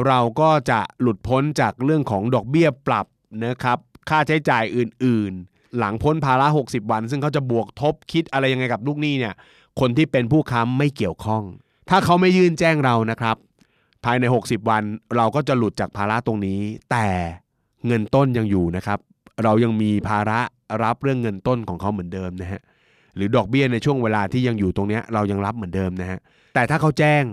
[0.06, 3.06] เราก็จะหลุดพ้นจากเรื่องของดอกเบี้ยปรับ
[3.44, 3.78] นะครับ
[4.08, 9.34] ค่าใช้จ่ายอื่นๆ หลังพ้นภาระ 60 วัน ซึ่งเขาจะบวกทบคิดอะไรยังไงกับลูกหนี้เนี่ย
[9.80, 11.42] คนที่เป็นผู้ค้ำไม่เกี่ยวข้อง
[11.88, 13.36] ถ้าเขาไม่ยื่นแจ้งเรานะครับ
[14.04, 14.82] ภายใน 60 วัน
[15.16, 17.06] เราก็จะหลุดจากภาระตรงนี้ แต่
[17.86, 18.98] เงินต้นยังอยู่นะครับ
[19.44, 20.40] เรายังมีภาระ
[20.84, 22.60] รับเรื่องเงินต้นของเขาเหมือนเดิมนะฮะ
[23.16, 26.18] หรือดอกเบี้ยในช่วงเวลาที่ยังอยู่ตรงนี้เรายังรับเหมือนเดิมนะฮะ
[26.54, 27.24] แต่ถ้าเขาแจ้ง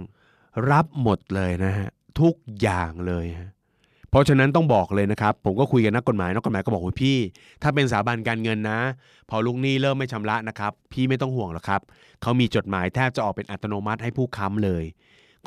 [0.72, 1.88] รับหมดเลยนะฮะ
[2.20, 3.50] ทุกอย่างเลยฮะ
[4.12, 7.18] เพราะฉะนั้นต้องบอกเลยนะครับ ผมก็คุยกับนักกฎหมายนักกฎหมายก็บอกว่าพี่
[7.62, 8.80] ถ้าเป็นสถาบันการเงินนะ
[9.30, 11.82] พอลูกหนี้เริ่มไม่ชำระนะครับ พี่ไม่ต้องห่วงหรอกครับ
[12.22, 14.84] เขามีจดหมายแทบจะออกเป็นอัตโนมัติให้ผู้ค้ำเลย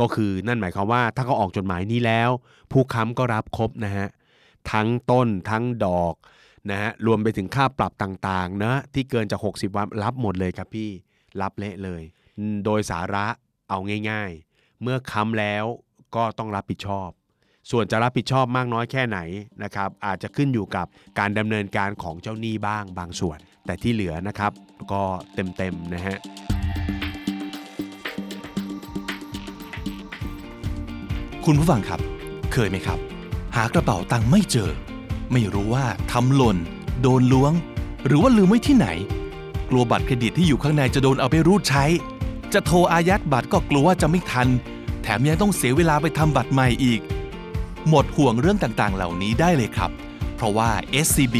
[0.00, 2.30] ก็คือนั่นหมายความว่าถ้าเขาออกจดหมายนี้แล้ว
[2.72, 4.08] ผู้ค้ำก็รับครบนะฮะ
[4.72, 6.14] ทั้งต้นทั้งดอก
[6.70, 10.90] นะฮะรวมไปถึงค่าปรับต่างๆนะที่เกินจาก 60 วันรับหมดเลยครับพี่
[11.40, 12.02] รับเละเลย
[12.64, 13.26] โดยสาระ
[13.68, 13.78] เอา
[14.10, 15.64] ง่าย ๆ เมื่อค้ำแล้ว
[16.16, 17.10] ก็ต้องรับผิดชอบ
[17.70, 19.18] ส่วนจะรับผิดชอบมากน้อยแค่ไหน
[19.62, 20.86] นะครับอาจจะขึ้นอยู่กับ
[21.18, 24.52] การดำเนินการของเจ้าหนี้บ้างบางส่วน แต่ที่เหลือนะครับ
[24.92, 25.02] ก็
[25.34, 26.16] เต็มๆนะฮะ
[31.44, 32.00] คุณผู้ฟังครับ
[32.52, 32.98] เคยไหมครับ
[33.56, 34.70] หากระเป๋าตังค์ไม่เจอ
[35.32, 36.56] ไม่รู้ว่าทำหล่น
[37.02, 37.52] โดนล้วง
[38.06, 38.88] หรือว่าลืมไว้ที่ไหน
[39.70, 41.84] กลัวบัตรเครดิตที่อยู่ข้างในจะโดนเอาไปรูดใช้
[42.52, 44.48] จะโทรอายัดบัตรก็กลัวว่าจะไม่ทัน
[45.02, 47.00] แถมยังต้องเสียเวลาไปทำบัตรใหม่อีก
[47.88, 49.90] หมดห่วงเรื่องต่างๆ เหล่านี้ได้เลยครับ
[50.36, 50.70] เพราะว่า
[51.06, 51.36] SCB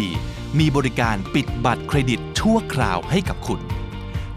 [0.59, 3.61] มีบริการปิดบัตรเครดิตชั่วคราวให้กับคุณ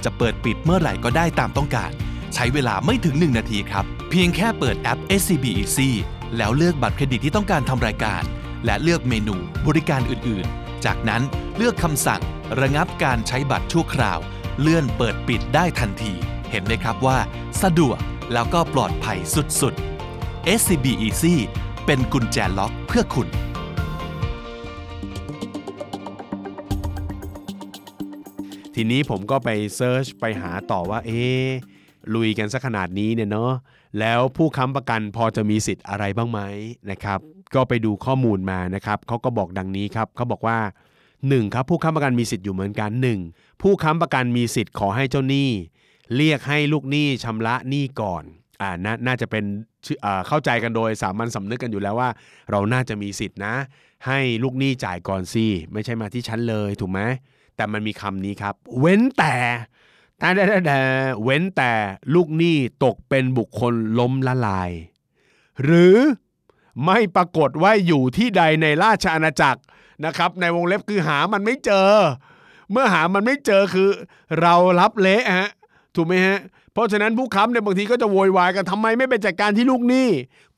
[0.03, 1.91] จะเปิดปิดเมื่อไหร่ก็ได้ตามต้องการ
[2.33, 5.89] ใช้เวลาไม่ถึง 1 นาทีครับ เพียงแค่เปิดแอป SCB Easy
[6.37, 8.21] แล้วเลือกบัตรเครดิตที่ต้องการทำรายการ
[8.65, 9.35] และเลือกเมนู
[9.67, 11.21] บริการอื่นๆ จากนั้น
[11.57, 12.21] เลือกคำสั่ง
[12.61, 14.19] ระงับการใช้บัตรชั่วคราว
[14.61, 16.13] เลื่อนเปิดปิดได้ทันที
[16.51, 17.17] เห็นไหมครับว่า
[17.63, 17.97] สะดวก
[18.33, 19.19] แล้วก็ปลอดภัย
[19.61, 21.35] สุดๆ SCB Easy
[21.91, 23.27] เป็นกุญแจล็อกเพื่อคุณ
[28.75, 31.45] ทีนี้ผมก็ไปเซิร์ชไปหาต่อว่า เอ๊ะ
[32.15, 33.53] ลุยกันสักขนาดนี้เนี่ยเนาะ
[33.99, 36.39] แล้วผู้ค้ำประกันพอจะมีสิทธิ์อะไรบ้างไหม
[36.91, 37.19] นะครับ
[37.55, 40.59] ก็ไปดูข้อมูลมานะครับเขาก็บอกดังนี้ครับเขาบอกว่า
[41.07, 41.53] 1.
[41.53, 42.91] ครับผู้ค้ำประกันมีสิทธิ์อยู่เหมือนกัน
[43.27, 43.61] 1.
[43.61, 45.49] ผู้ค้ำประกันมีสิทธิ์ขอให้เจ้าหนี้
[46.15, 48.23] เรียกให้ลูกหนี้ชำระหนี้ก่อน
[48.61, 49.43] อ่านน่าจะเป็น
[50.27, 52.09] เข้าใจกันโดยสามัญสำนึกกันอยู่แล้วว่า
[52.51, 53.55] เราน่าจะมีสิทธินะ
[54.07, 57.01] ให้ลูกหนี้จ่ายก่อนสิไม่ใช่มาที่ชั้นเลยถูกไหม
[57.55, 59.35] แต่มันมีคำนี้ครับ เว้นแต่
[60.19, 60.79] แต่แต่แต่
[61.23, 61.71] เว้นแต่
[62.13, 64.71] ลูกหนี้ตกเป็นบุคคลล้มละลาย
[65.63, 65.95] หรือ
[66.85, 69.61] ไม่ปรากฏว่าอยู่ที่ใดในราชอาณาจักร
[70.05, 71.89] นะครับ ในวงเล็บคือหามันไม่เจอ
[72.71, 73.89] เมื่อหามันไม่เจอคือ
[74.41, 75.49] เรารับเละฮะ
[75.95, 76.37] ถูกไหมฮะ
[76.77, 80.09] เพราะฉะนั้นผู้ค้ำเนี่ยบางทีก็จะโวยวายกันทำไมไม่ไปจัดการที่ลูกหนี้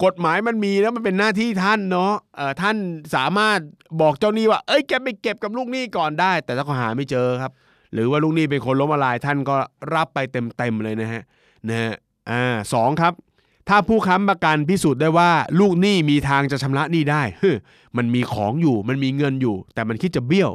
[0.03, 2.75] กฎหมายมันมีแล้วมันเป็นหน้าที่ท่านเนาะเอ่อท่าน
[3.15, 3.59] สามารถ
[4.01, 7.51] บอกเจ้าหนี้ว่า เอ้ยแกไปเก็บกับลูกหนี้ก่อนได้ แต่ถ้าเขาหาไม่เจอครับ
[7.93, 9.55] หรือว่าลูกหนี้เป็นคนล้มละลายท่านก็
[9.95, 10.19] รับไป
[10.57, 11.23] เต็มๆเลยนะฮะ
[11.67, 11.93] นะฮะ
[12.31, 13.13] อ่าสองครับ
[13.69, 15.29] ถ้าผู้ค้ำประกันพิสูจน์ได้ว่า
[15.59, 17.55] ลูกหนี้มีทางจะชำระหนี้ได้เฮ้ย
[17.97, 20.51] มันมีของอยู่ มันมีเงินอยู่ แต่มันคิดจะเบี้ยว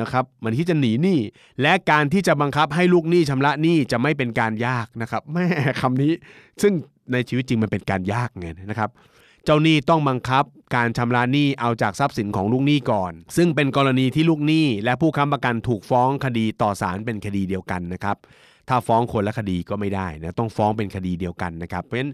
[0.00, 1.18] นะครับมันคิดจะหนีหนี้
[1.62, 5.46] และการที่จะบังคับให้ลูกหนี้ชำระหนี้จะไม่เป็นการยากนะครับแม่
[5.80, 6.12] คำนี้
[6.62, 6.72] ซึ่ง
[7.12, 8.90] ในชีวิตจริงมันเป็นการยากไงนะครับ
[9.44, 10.44] เจ้าหนี้ต้องบังคับ
[10.76, 18.16] การชำระหนี้เอาจากทรัพย์สินของลูกหนี้ก่อน ซึ่งเป็นกรณีที่ลูกหนี้และผู้ค้ำประกันถูกฟ้องคดีต่อศาลเป็นคดีเดียวกันนะครับ
[18.68, 22.12] ถ้าฟ้องคนละคดีก็ไม่ได้นะต้องฟ้องเป็นคดีเดียวกันนะครับ เพราะฉะนั้น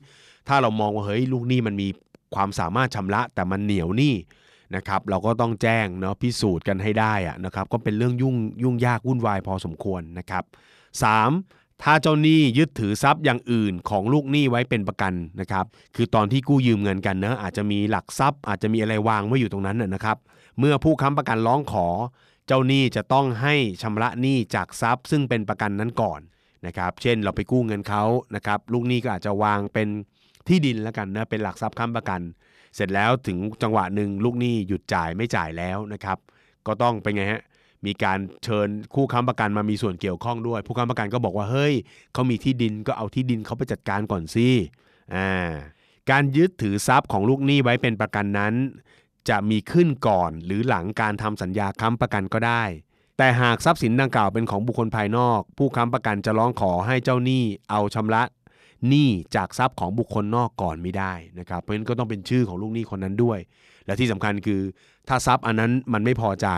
[0.48, 1.88] ถ้าเรามองว่าเฮ้ยลูกหนี้มันมี
[2.34, 4.14] ความสามารถชำระแต่มันเหนียวหนี้
[4.76, 10.44] นะครับเราก็ต้องแจ้งเนาะพิสูจน์กันให้ได้อะนะครับก็เป็นเรื่องยุ่งยุ่งยากวุ่นวายพอสมควรนะครับ
[11.12, 11.82] 3.
[11.82, 15.64] ถ้าเจ้าหนี้ยึดถือทรัพย์อย่างอื่นของลูกหนี้ไว้เป็นประกันนะครับ
[15.96, 20.16] คือตอนที่กู้ยืมเงินกันเนะอาจจะมีหลักทรัพย์ อาจจะมีอะไรวางไว้อยู่ตรงนั้นนะนะครับ
[20.58, 21.86] เมื่อผู้ค้ำประกันร้องขอ
[22.46, 26.20] เจ้าหนี้จะต้องให้ชำระหนี้จากทรัพย์ ซึ่งเป็นประกันนั้นก่อน
[26.66, 28.04] นะครับเช่นเราไปกู้เงินเขา
[28.34, 29.88] นะครับลูกหนี้ก็อาจจะวางเป็น
[30.48, 32.20] ที่ดินแล้วกันนะเป็นหลักทรัพย์ค้ำประกัน
[32.76, 36.18] เสร็จแล้วถึงจังหวะหนึ่งลูกหนี้หยุดจ่ายไม่จ่ายแล้วนะครับ
[36.66, 37.42] ก็ต้องเป็นไงฮะ
[37.86, 41.74] มีการเชิญคู่ค้ำประกันมามีส่วนเกี่ยวข้องด้วย ผู้ค้ำประกันก็บอกว่าเฮ้ย
[42.12, 44.48] เขามีที่ดินก็เอาที่ดินเขาไปจัดการก่อนสิ
[45.14, 45.30] อ่า
[46.10, 48.54] การยึดถือทรัพย์ของลูกหนี้ไว้เป็นประกันนั้น
[49.28, 52.62] จะมีขึ้นก่อนหรือหลังการทำสัญญาค้ำประกันก็ได้
[53.18, 58.22] แต่หากทรัพย์สินดังกล่าวเป็นของบุคคลภายนอก ผู้ค้ำประกันจะร้องขอให้เจ้าหนี้เอาชำระ
[58.88, 63.38] หนี้จากทรัพย์ของบุคคลนอกก่อนไม่ได้นะครับ เพราะฉะนั้นก็ต้องเป็นชื่อของลูกหนี้คนนั้นด้วย
[63.86, 64.60] และที่สำคัญคือ
[65.08, 66.48] ถ้าทรัพย์อันนั้นมันไม่พอใจ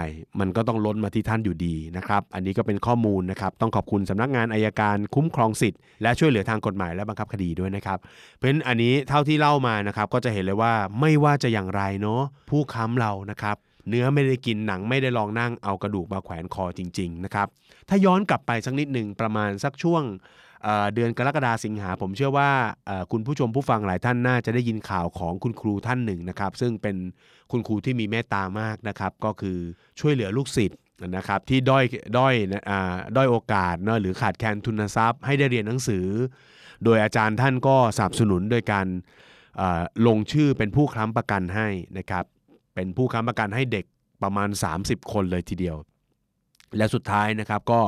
[0.41, 7.99] มันก็ต้องล้นมาที่ท่านอยู่ดีนะครับ อันนี้ก็เป็นข้อมูลนะครับ ต้องขอบคุณสำนักงานอายการคุ้มครองสิทธิ์และช่วยเหลือทางกฎหมายและบังคับคดีด้วยนะครับ
[8.37, 13.57] เพราะฉะนั้นอันนี้เท่าที่เล่ามานะครับก็จะเห็นเลยว่าไม่ว่าจะอย่างไรเนาะผู้ค้ำเรานะครับ
[13.89, 17.47] เนื้อไม่ได้กินหนังไม่ได้ลองนั่งเอากระดูกมาแขวนคอจริงๆนะครับ
[17.89, 20.03] ถ้าย้อนกลับไปสักนิดหนึ่งประมาณสักช่วง
[20.95, 22.51] เดือนกรกฎาสิงหาผมเชื่อว่า
[23.13, 26.97] คุณผู้ชมผู้ฟังหลายท่านน่าจะได้ยินข่าวของคุณครูท่านหนึ่งนะครับ ซึ่งเป็น
[27.51, 29.59] คุณครูที่มีเมตตามากนะครับ ก็คือ
[30.01, 30.79] ช่วยเหลือลูกศิษย์
[31.17, 31.85] นะครับที่ด้อย
[32.19, 32.35] ด้อย
[33.17, 36.07] ด้อยโอกาสเนอะหรือขาดแคลนทุนทรัพย์ ให้ได้เรียนหนังสือ
[36.85, 38.87] โดยอาจารย์ท่านก็สนับสนุนโดยการ
[40.07, 41.69] ลงชื่อเป็นผู้ค้ำประกันให้
[41.99, 42.25] นะครับ
[42.75, 43.85] เป็นผู้ค้ำประกันให้เด็ก
[44.23, 44.49] ประมาณ
[44.81, 45.77] 30 คนเลยทีเดียว
[46.77, 47.81] และสุดท้ายนะครับก็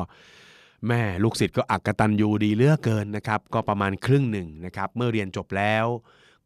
[0.89, 5.87] แม่ลูกศิษย์ก็อักตันยูดีเลือกเกินนะครับ ก็ประมาณครึ่งหนึ่งนะครับ เมื่อเรียนจบแล้ว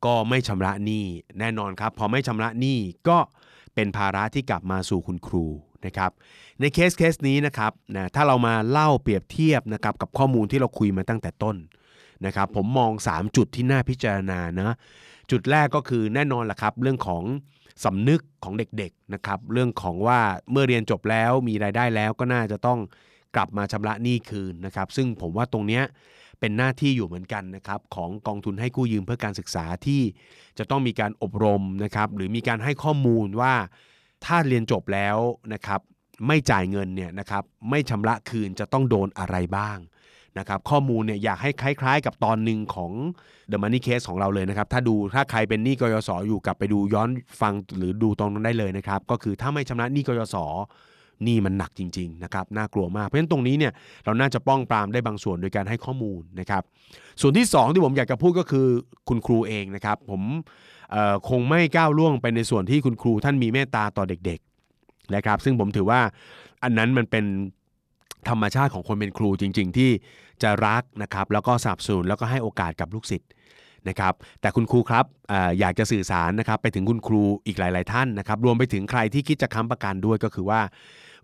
[0.05, 1.05] ก็ไม่ชำระหนี้
[1.38, 3.18] แน่นอนครับ พอไม่ชำระหนี้ก็
[3.75, 5.46] เป็นภาระที่กลับมาสู่คุณครู
[5.87, 6.11] นะครับ
[6.61, 11.57] ในเคสเคสนี้นะครับนะถ้าเรามาเล่าเปรียบเทียบนะครับกับข้อมูลที่เราคุยมาตั้งแต่ต้น
[12.27, 14.75] นะครับผมมอง 3 จุดที่น่าพิจารณานะ
[15.31, 17.22] จุดแรกก็คือแน่นอนแหละครับ เรื่องของ
[17.85, 20.20] สำนึกของเด็กๆนะครับเรื่องของว่า
[20.51, 22.79] เมื่อเรียนจบแล้วมีรายได้แล้วก็น่าจะต้อง
[23.37, 25.85] กลับมาชำระหนี้คืนนะครับซึ่งผมว่าตรงเนี้ย
[26.40, 30.03] เป็นหน้าที่อยู่เหมือนกันนะครับของกองทุนให้กู้ยืมเพื่อการศึกษาที่
[30.59, 33.55] จะต้องมีการอบรมนะครับหรือมีการให้ข้อมูลว่า
[34.25, 35.16] ถ้าเรียนจบแล้ว
[35.55, 35.81] นะครับ
[36.27, 39.79] ไม่จ่ายเงินเนี่ยนะครับไม่ชำระคืนจะต้องโดนอะไรบ้าง
[40.38, 42.92] นะครับข้อมูลเนี่ยอยากให้คล้ายๆ กับตอนหนึ่งของ
[43.51, 47.09] The Money Case ของเราเลยนะครับถ้าดูถ้าใครเป็นหนี้กยศอยู่กลับไปดูย้อน
[47.40, 50.37] ฟังหรือดูตรงนั้นได้เลยนะครับก็คือถ้าไม่ชำระหนี้กยศ
[51.26, 53.72] นี้มันหนักจริงๆนะครับน่ากลัวมากเพราะฉะนั้นตรงนี้เนี่ย
[54.05, 56.62] เราน่าจะป้องปรามได้บางส่วนโดยการให้ข้อมูลนะครับ
[57.20, 58.66] ส่วนที่ 2 ที่ผมอยากจะพูดก็คือ
[59.09, 60.22] คุณครูเองนะครับผม
[61.29, 66.00] คงไม่ก้าวล่วงไปในส่วนที่คุณครูท่านมีเมตตาต่อเด็กๆนะครับซึ่งผมถือว่า
[66.62, 67.24] อันนั้นมันเป็น
[68.29, 69.90] ธรรมชาติของคนเป็นครูจริง ๆ ที่
[70.42, 73.31] จะรักนะครับแล้วก็สนับสนุนแล้วก็ให้โอกาสกับลูกศิษย์
[73.88, 80.61] นะครับแต่คุณครูครับออยากจะสื่อสารนะครับไปถึงคุณครูอีกหลาย ๆ ท่านนะครับรวมไปถึงใครที่คิดจะค้ำประกันด้วยก็คือว่า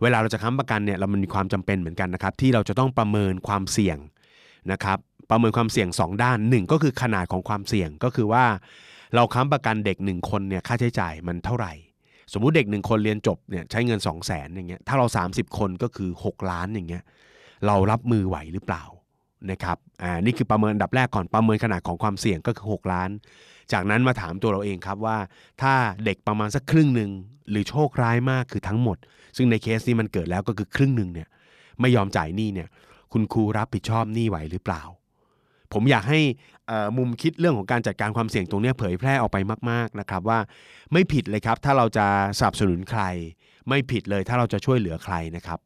[0.02, 3.98] เวลาเราจะค้ำประกันเนี่ยเรามันมีความจำเป็นเหมือนกันนะครับที่เราจะต้องประเมินความเสี่ยง
[4.72, 4.98] นะครับ
[5.30, 8.44] ประเมินความเสี่ยง 2 ด้าน 1 ก็คือขนาดของความเสี่ยงก็คือว่า
[9.14, 11.72] เราค้ำประกันเด็ก 1 คนเนี่ยค่าใช้จ่ายมันเท่าไหร่
[12.32, 17.02] สมมุติเด็ก 1 คนเรียนจบเนี่ยใช้เงิน 2 0 0 0 0นอย่างเงี้ยถ้าเรา 30 คนก็คือ 6 ล้านอย่างเงี้ย
[17.66, 18.84] เรารับมือไหวหรือเปล่า
[19.50, 23.10] นะครับอ่านี่คือประเมินอันดับแรกก่อนประเมินขนาดของความเสี่ยงก็คือ 6 ล้าน
[23.72, 25.16] จากนั้นมาถามตัวเราเองครับว่า
[25.62, 25.74] ถ้า
[26.04, 27.10] เด็กประมาณสักครึ่งหนึ่ง
[27.50, 28.96] หรือโชคร้ายมากคือทั้งหมด
[29.36, 31.28] ซึ่งในเคสนี้มันเกิดแล้วก็คือครึ่งหนึ่งเนี่ย
[31.80, 32.68] ไม่ยอมจ่ายหนี้เนี่ย
[33.12, 34.82] คุณครูรับผิดชอบหนี้ไหวหรือเปล่า
[35.72, 36.20] ผมอยากให้
[36.98, 39.38] มุมคิดเรื่องของการจัดการความเสี่ยงตรงนี้เผยแพร่ออกไป
[39.70, 40.38] มาก ๆนะครับว่า
[40.92, 42.06] ไม่ผิดเลยครับ ถ้าเราจะ
[42.38, 43.02] สนับสนุนใคร
[43.68, 45.58] ไม่ผิดเลยถ้าเราจะช่วยเหลือใครนะครับ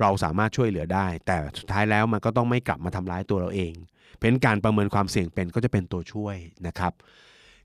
[0.00, 3.74] เราสามารถช่วยเหลือได้ แต่สุดท้ายแล้วมันก็ต้องไม่กลับมาทำร้ายตัวเราเอง
[4.14, 6.92] เพราะฉะนั้นการประเมินความเสี่ยงเป็นก็จะเป็นตัวช่วยนะครับ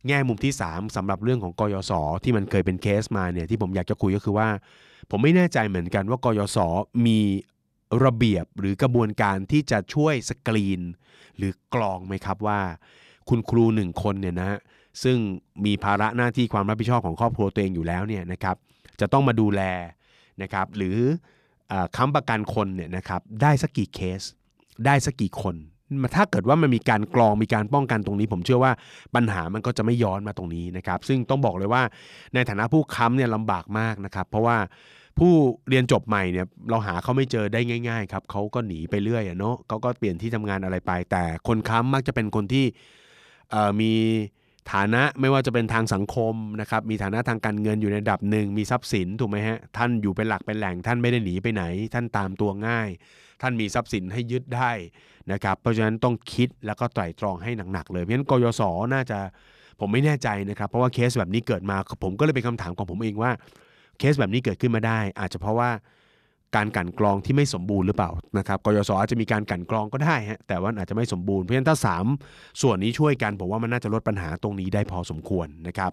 [0.07, 1.91] แง่มุมที่ 3สำหรับเรื่องของกยศ
[2.23, 4.49] ที่มันเคยเป็นเคสมาเนี่ยที่ผมอยากจะคุยก็คือว่า
[5.09, 6.57] ผมไม่แน่ใจเหมือนกันว่ากยศ
[7.05, 7.19] มี
[8.05, 10.81] ระเบียบหรือกระบวนการที่จะช่วยสกรีน
[11.37, 12.59] หรือกรองไหมครับว่า
[13.29, 14.59] คุณครูหนึ่งคนเนี่ยนะ
[15.03, 15.17] ซึ่ง
[15.65, 18.55] มีภาระหน้าที่ความรับผิดชอบของครอบครัวตัวเองอยู่แล้วเนี่ยนะครับ
[18.99, 19.61] จะต้องมาดูแล
[20.41, 20.97] นะครับหรือ
[21.71, 24.21] อค้ำประกันคนเนี่ยนะครับได้สักกี่เคส
[24.85, 25.55] ได้สักกี่คน
[26.15, 28.71] ถ้าเกิดว่ามันมีการกรองมีการป้องกันตรงนี้ ผมเชื่อว่า
[29.15, 31.83] ปัญหามันก็จะไม่ย้อนมาตรงนี้นะครับซึ่งต้องบอกเลยว่า
[32.33, 34.57] ในฐานะผู้ค้ำเนี่ยลำบากมากนะครับ เพราะว่า
[35.19, 35.33] ผู้
[35.69, 42.65] เรียนจบใหม่เนี่ยเราหาเขาไม่เจอได้ง่าย ๆ ครับเขาก็หนีไปเรื่อยเนาะเขาก็เปลี่ยนที่ทำงานอะไรไป แต่คนค้ำมักจะเป็นคนที่
[43.81, 43.93] มี
[44.71, 52.89] ฐานะไม่ว่าจะเป็นทางสังคมนะครับมีฐานะทางการเงินอยู่ในดับหนึ่งมีทรัพย์สินถูกไหมฮะท่านอยู่เป็นหลักเป็นแหล่งท่านไม่ได้หนีไปไหน ท่านตามตัวง่าย
[53.41, 54.71] ท่านมีทรัพย์สินให้ยึดได้
[55.31, 58.61] นะครับเพราะฉะนั้นต้องคิดแล้วก็ไตร่ตรองให้หนักๆเลยเพราะฉะนั้นกยศ
[58.93, 59.19] น่าจะ
[59.79, 63.31] ผมไม่แน่ใจนะครับ เพราะว่าเคสแบบนี้เกิดมาผมก็เลยเป็นคำถามของผมเองว่า
[63.99, 65.69] เคสแบบนี้เกิดขึ้นมาได้ อาจจะเพราะว่า
[66.55, 71.77] การกันกรองที่ไม่สมบูรณ์หรือเปล่านะครับกยศอาจจะมีการกันกรองก็ได้ฮะแต่ว่าอาจจะไม่สมบูรณ์เพราะฉะนั้นถ้า
[72.17, 75.91] 3 ส่วนนี้ช่วยกันผมว่ามันน่าจะลดปัญหาตรงนี้ได้พอสมควรนะครับ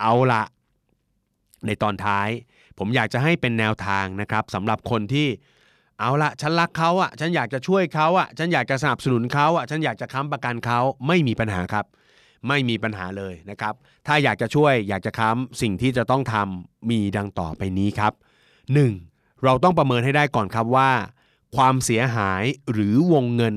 [0.00, 0.42] เอาละ
[1.66, 2.28] ในตอนท้าย
[2.78, 5.26] ผมอยากจะให้เป็นแนวทางนะครับสำหรับคนที่
[6.00, 11.86] เอาละฉันรักเขาอะ ฉันอยากจะช่วยเขาอะ ฉันอยากจะสนับสนุนเขาอะ ฉันอยากจะค้ำประกันเขาไม่มีปัญหาครับ
[12.48, 13.74] ไม่มีปัญหาเลยนะครับ
[14.06, 18.12] ถ้าอยากจะช่วยอยากจะค้ำสิ่งที่จะต้องทำมีดังต่อไปนี้ครับ
[18.78, 19.44] 1.
[19.44, 20.90] เราต้องประเมินให้ได้ก่อนครับว่า
[21.56, 23.54] ความเสียหายหรือวงเงิน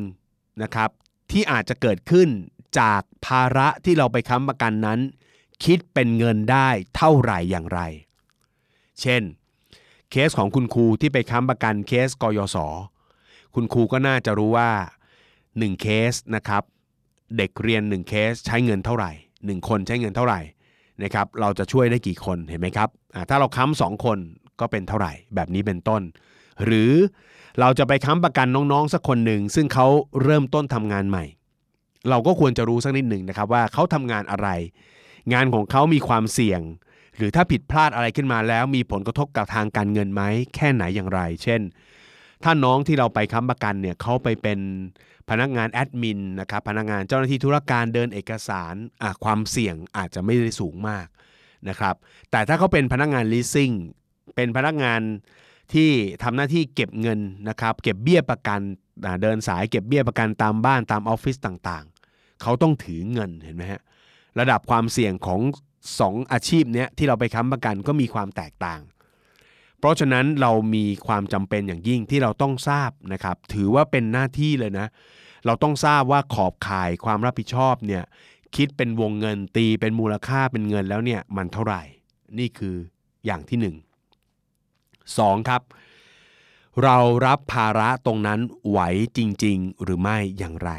[0.64, 0.90] นะครับ
[1.32, 2.30] ที่อาจจะเกิดขึ้น
[2.80, 5.00] จากภาระที่เราไปค้ำประกันนั้น
[5.64, 7.80] คิดเป็นเงินได้เท่าไหร่อย่างไร
[9.02, 9.24] เช่น
[10.12, 12.58] เคสของคุณครูที่ไปค้ำประกันเคสกยศ
[13.56, 14.70] คุณครูก็น่าจะรู้ว่า
[15.26, 16.64] 1 เคสนะครับ
[17.38, 20.40] เด็กเรียน 1 เคสใช้เงินเท่าไหร่ 1 คนใช้เงินเท่าไหร่
[21.04, 22.90] นะครับเราจะช่วยได้กี่คนเห็นไหมครับ
[23.30, 24.18] ถ้าเราค้ำสองคน
[24.60, 26.02] ก็เป็นเท่าไหร่ แบบนี้เป็นต้น
[26.66, 26.92] หรือ
[27.60, 29.88] เราจะไปค้ำประกันน้องๆสักคนหนึ่งซึ่งเขา
[30.24, 31.26] เริ่มต้นทำงานใหม่
[32.10, 34.50] เราก็ควรจะรู้สักนิดหนึ่งนะครับว่าเขาทำงานอะไร
[35.34, 36.62] งานของเขามีความเสี่ยง
[37.18, 40.24] หรือถ้าผิดพลาดอะไรขึ้นมาแล้ว มีผลกระทบกับทางการเงินไหม
[40.56, 41.62] แค่ไหนอย่างไร เช่น
[42.44, 44.60] ถ้าน้องที่เราไปค้ำประกันเนี่ยเขาไปเป็น
[45.30, 48.74] พนักงานแอดมินนะครับพนักงานเจ้าหน้าที่ธุรการเดินเอกสาร
[49.24, 51.08] ความเสี่ยงอาจจะไม่ได้สูงมาก
[51.70, 51.96] นะครับ
[52.32, 53.76] แต่ถ้าเขาเป็นพนักงาน leasing
[54.36, 55.02] เป็นพนักงาน
[55.74, 55.90] ที่
[56.24, 58.62] ทำหน้าที่เก็บเงินนะครับเก็บเบี้ยประกัน
[59.22, 63.82] เดินสายเก็บเบี้ยประกันตามบ้านตามออฟฟิศต่างๆ เขาต้องถือเงินเห็นไหมฮะ
[64.40, 65.42] ระดับความเสี่ยงของ
[66.00, 68.82] สองอาชีพเนี้ยที่เราไปค้ำประกันก็มีความแตกต่าง
[69.80, 74.88] เพราะฉะนั้นเรามีความจำเป็นอย่างยิ่งที่เราต้องทราบนะครับ ถือว่าเป็นหน้าที่เลยนะ
[75.46, 78.04] เราต้องทราบว่าขอบข่ายความรับผิดชอบเนี่ย
[78.56, 81.82] คิดเป็นวงเงินตีเป็นมูลค่าเป็นเงินแล้วเนี่ยมันเท่าไหร่
[82.40, 82.76] นี่คือ
[83.26, 83.76] อย่างที่หนึ่ง
[85.18, 85.62] สองครับ
[86.84, 88.80] เรารับภาระตรงนั้นไหว
[89.18, 90.72] จริง ๆ หรือไม่อย่างไร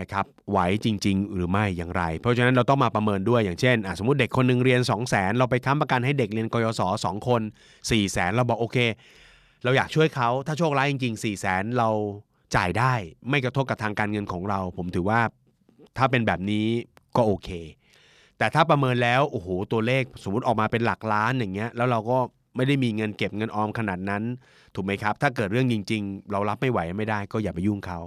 [0.00, 8.78] นะครับไหวจริง ๆ หรือไม่อย่างไร เพราะฉะนั้นเราต้องมาประเมินด้วยอย่างเช่นสมมติเด็กคนหนึงเรียน 2 0 0 0 0นเราไปค้ำประกันให้เด็กเรียนกยศ2คน4 0 0 0 0นเราบอกโอเค
[9.64, 11.88] เราอยากช่วยเขาถ้าโชคร้ายจริง ๆ4 0 0 0 0 0เรา
[12.56, 12.92] จ่ายได้
[13.28, 15.20] ไม่กระทบกับทางการเงินของเรา ผมถือว่า
[15.98, 16.66] ถ้าเป็นแบบนี้
[17.16, 17.50] ก็โอเค
[18.38, 22.18] แต่ถ้าประเมินแล้วโอ้โหตัวเลขสมมติออกมาเป็นหลักล้านอย่างเงี้ยแล้วเราก็
[22.56, 24.22] ไม่ได้มีเงินเก็บเงินออมขนาดนั้น
[24.74, 28.00] ถูกไหมครับ ถ้าเกิดเรื่องจริง ๆ เรารับไม่ไหวไม่ได้ก็อย่าไปยุ่งเขา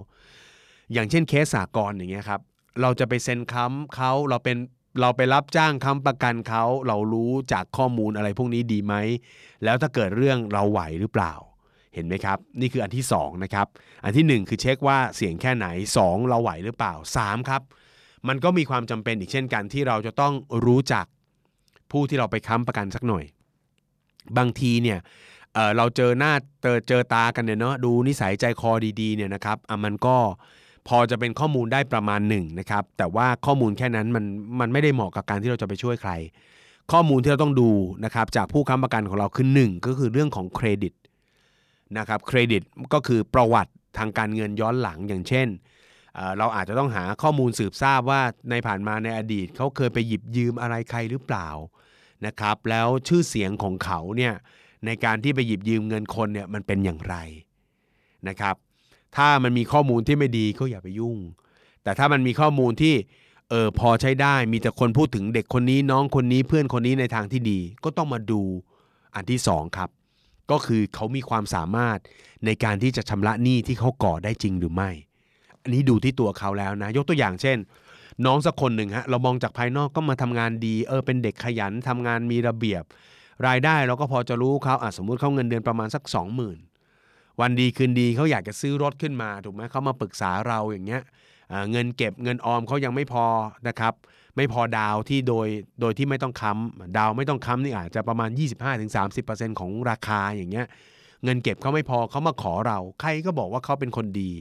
[0.94, 2.42] อย่างเช่นเคสสากลอย่างเงี้ยครับ
[2.82, 4.58] เราจะไปเซ็นค้ำเขาเราเป็น
[5.02, 8.94] เราไปรับจ้างค้ำประกันเขาเรารู้จากข้อมูลอะไรพวกนี้ดีไหม
[9.64, 11.34] แล้วถ้าเกิดเรื่องเราไหวหรือเปล่า
[11.94, 13.68] เห็นไหมครับ นี่คืออันที่2นะครับ
[14.04, 15.68] อันที่ 1 คือเช็คว่าเสี่ยงแค่ไหน
[16.00, 17.62] 2 เราไหวหรือเปล่า 3 ครับ
[18.28, 20.34] มันก็มีความจำเป็นอีกเช่นกันที่เราจะต้อง
[20.66, 21.06] รู้จัก
[21.92, 23.24] ผู้ที่เราไปค้ำประกันสักหน่อย
[24.38, 25.00] บางทีเนี่ย
[25.54, 28.72] เอ่อเราเจอหน้าเจอเจอตากันเนี่ยเนาะดูนิสัยใจคอ
[29.02, 30.18] ดีๆเนี่ยนะครับอะมันก็
[30.88, 34.26] พอจะเป็นข้อมูลได้ประมาณหนึ่งนะครับ แต่ว่าข้อมูลแค่นั้นมัน
[34.60, 36.12] มันไม่ได้เหมาะกับการที่เราจะไปช่วยใคร
[36.92, 37.70] ข้อมูลที่เราต้องดู
[38.06, 40.94] นะครับจากผู้ค้ำประกันของเราคือหนึ่งก็คือเรื่องของเครดิต
[41.98, 42.62] นะครับเครดิต
[42.94, 45.48] ก็คือประวัติทางการเงินย้อนหลังอย่างเช่น
[46.16, 51.48] เเราอาจจะต้องหาข้อมูลสืบทราบว่าในผ่านมาในอดีตเขาเคยไปหยิบยืมอะไรใครหรือเปล่า
[52.26, 54.34] นะครับแล้วชื่อเสียงของเขาเนี่ย
[54.86, 57.16] ในการที่ไปหยิบยืมเงินคนเนี่ยมันเป็นอย่างไร
[58.28, 58.56] นะครับ
[59.18, 61.18] ถ้ามันมีข้อมูลที่ไม่ดีก็อย่าไปยุ่ง
[61.84, 62.96] แต่ถ้ามันมีข้อมูลที่
[63.50, 68.42] เออพอใช้ได้มีแต่คนพูดถึงเด็กคนนี้น้องคนนี้เพื่อนคนนี้ในทางที่ดี ก็ต้องมาดู
[69.16, 69.90] อันที่สองครับ
[70.52, 71.98] ก็คือเขามีความสามารถ
[72.46, 74.90] ในการที่จะชำระหนี้ที่เขาก่อได้จริงหรือไม่
[75.64, 77.58] อันนี้ดูที่ตัวเขาแล้วนะ ยกตัวอย่างเช่น
[78.26, 82.84] น้องสักคนหนึ่งฮะเรามองจากภายนอกก็มาทำงานดีเออเป็นเด็กขยันทำงานมีระเบียบ
[83.48, 86.04] รายได้เราก็พอจะรู้เขาอะสมมุติเขาเงินเดือนประมาณสัก
[86.48, 86.75] 20,000
[87.42, 91.02] วันดีคืนดีเขาอยากจะซื้อรถขึ้นมาถูกไหมเขามาปรึกษาเราอย่างเงี้ย
[91.72, 93.26] เงินเก็บเงินออมเขายังไม่พอ
[93.68, 93.94] นะครับ
[94.38, 95.48] ไม่พอดาวที่โดย
[95.82, 98.30] โดยที่ไม่ต้องค้ำดาวไม่ต้องค้ำนี่อาจจะประมาณ
[98.94, 100.66] 25-30%ของราคาอย่างเงี้ย
[101.24, 104.32] เงินเก็บเขาไม่พอเขามาขอเรา ใครก็บอกว่าเขาเป็นคนดี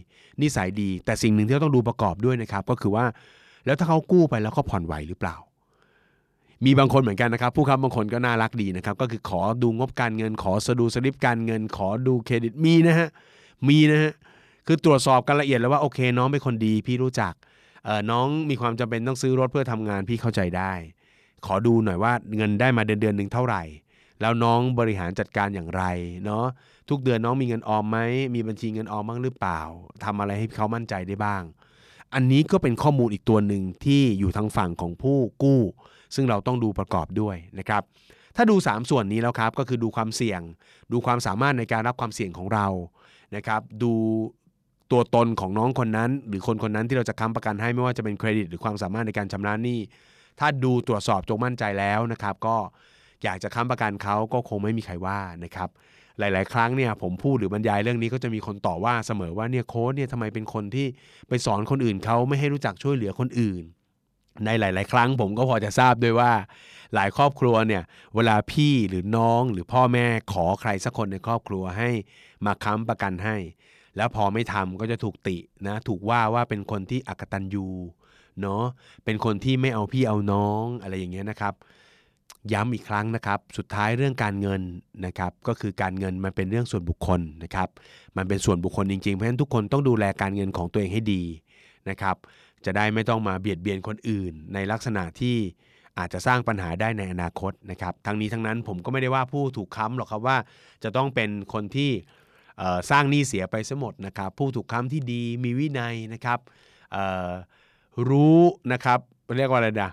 [0.43, 3.05] นิสัยดี แต่สิ่งหนึ่งที่เราต้องดูประกอบด้วยนะครับ ก็คือว่า
[3.67, 5.37] แล้วถ้าเขากู้ไปแล้วเขาผ่อนไหวหรือเปล่า
[6.65, 13.09] มีบางคนเหมือนกันนะครับ ผู้ค้ำบางคนก็น่ารักดีนะครับ ก็คือขอดูงบการเงิน ขอสดูสลิปการเงิน ขอดูเครดิตมีนะฮะ
[13.69, 14.13] มีนะฮะ
[14.67, 17.33] คือตรวจสอบกันละเอียดแล้วว่าโอเค น้องเป็นคนดี พี่รู้จัก
[17.85, 20.73] เออน้องมีความจำเป็นต้องซื้อรถเพื่อทำงานพี่เข้าใจได้
[21.47, 23.63] ขอดูหน่อยว่าเงินได้มาเดือนเดือนหนึ่งเท่าไหร่
[24.21, 25.83] แล้วน้องบริหารจัดการอย่างไร
[26.25, 26.47] เนาะ
[26.89, 27.99] ทุกเดือนน้องมีเงินออมไหม
[28.35, 29.61] มีบัญชีเงินออมบ้างหรือเปล่า
[30.05, 31.43] ทำอะไรให้เขามั่นใจได้บ้าง
[32.15, 35.61] อันนี้ก็เป็นข้อมูลอีกตัวหนึ่งที่อยู่ทางฝั่งของผู้กู้
[36.15, 37.83] ซึ่งเราต้องดูประกอบด้วยนะครับ
[38.37, 40.41] ถ้าดู 3 ส่วนนี้แล้วครับก็คือดูความเสี่ยง
[40.93, 42.67] ดูความสามารถในการรับความเสี่ยงของเรา
[43.37, 43.93] นะครับดู
[44.93, 49.81] ตัวตนของน้องคนนั้น หรือคนคนนั้นที่เราจะค้ำประกันให้ไม่ว่าจะเป็นเครดิต หรือความสามารถในการชำระหนี้
[50.41, 52.57] ถ้าดูตรวจสอบจงมั่นใจแล้วนะครับก็
[53.25, 55.69] อยากจะค้ำประกันเขาก็คงไม่มีใครว่านะครับ
[56.19, 60.87] หลาย ๆ ครั้งเนี่ยผมพูดหรือบรรยายเรื่องนี้ก็จะมีคนต่อว่าเสมอว่าเนี่ยโค้ชเนี่ยทำไมเป็นคนที่
[61.29, 63.63] ไปสอนคนอื่นเขาไม่ให้รู้จักช่วยเหลือคนอื่น
[64.45, 66.33] ในหลาย ๆ ครั้งผมก็พอจะทราบด้วยว่า
[66.95, 67.83] หลายครอบครัวเนี่ย
[68.15, 71.91] เวลาพี่หรือน้องหรือพ่อแม่ขอใครสักคนในครอบครัวให้
[72.47, 73.37] มาค้ำประกันให้
[73.97, 77.67] แล้วพอไม่ทำก็จะถูกตินะถูกว่าว่าเป็นคนที่อักตันยู
[78.41, 78.65] เนาะ
[79.05, 81.55] เป็นคนที่ไม่เอาพี่เอาน้องอะไรอย่างเงี้ยนะครับ
[82.53, 84.63] ย้ำอีกครั้งนะครับ สุดท้ายเรื่องการเงิน
[85.07, 87.69] นะครับ ก็คือการเงินมันเป็นเรื่องส่วนบุคคลนะครับ
[88.17, 91.23] มันเป็นส่วนบุคคลจริงๆ เพราะฉะนั้นทุกคนต้องดูแลการเงินของตัวเองให้ดี
[91.91, 92.17] นะครับ
[92.67, 95.37] จะได้ไม่ต้องมาเบียดเบียนคนอื่น ในลักษณะที่
[95.99, 100.37] อาจจะสร้างปัญหาได้ในอนาคตนะครับ ทั้งนี้ทั้งนั้นผมก็ไม่ได้ว่าผู้ถูกค้ำหรอกครับว่า
[100.85, 101.91] จะต้องเป็นคนที่
[102.91, 106.39] สร้างหนี้เสียไปซะหมดนะครับ ผู้ถูกค้ำที่ดีมีวินัยนะครับ
[108.09, 108.41] รู้
[108.73, 108.99] นะครับ
[109.37, 109.93] เรียกว่าอะไรนะ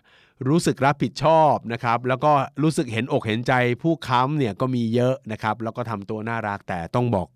[0.50, 2.32] รู้สึกรับผิดชอบนะครับ แล้วก็
[2.64, 3.54] รู้สึกเห็นอกเห็นใจ
[3.84, 7.28] ผู้ค้ำเนี่ยก็มีเยอะนะครับ แล้วก็ทำตัวน่ารักแต่ต้องบอก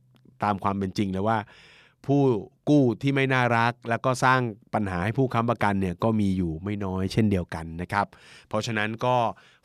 [0.43, 1.37] ตามความเป็นจริงเลยว่า
[2.07, 2.21] ผู้
[2.69, 4.39] กู้ที่ไม่น่ารัก แล้วก็สร้าง
[4.73, 8.07] ปัญหาให้ผู้ค้ำประกันเนี่ยก็มีอยู่ไม่น้อยเช่นเดียวกันนะครับ
[8.47, 9.15] เพราะฉะนั้นก็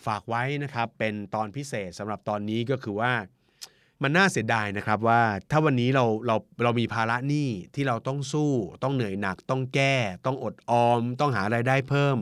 [0.07, 3.12] ฝากไว้นะครับเป็นตอนพิเศษสำหรับตอนนี้ก็คือว่า
[4.03, 9.94] มันน่าเสียดายนะครับว่าถ้าวันนี้เราเราเรามีภาระหนี้ที่เราต้องสู้ ต้องเหนื่อยหนัก ต้องแก้
[10.26, 12.18] ต้องอดออม ต้องหารายได้เพิ่ม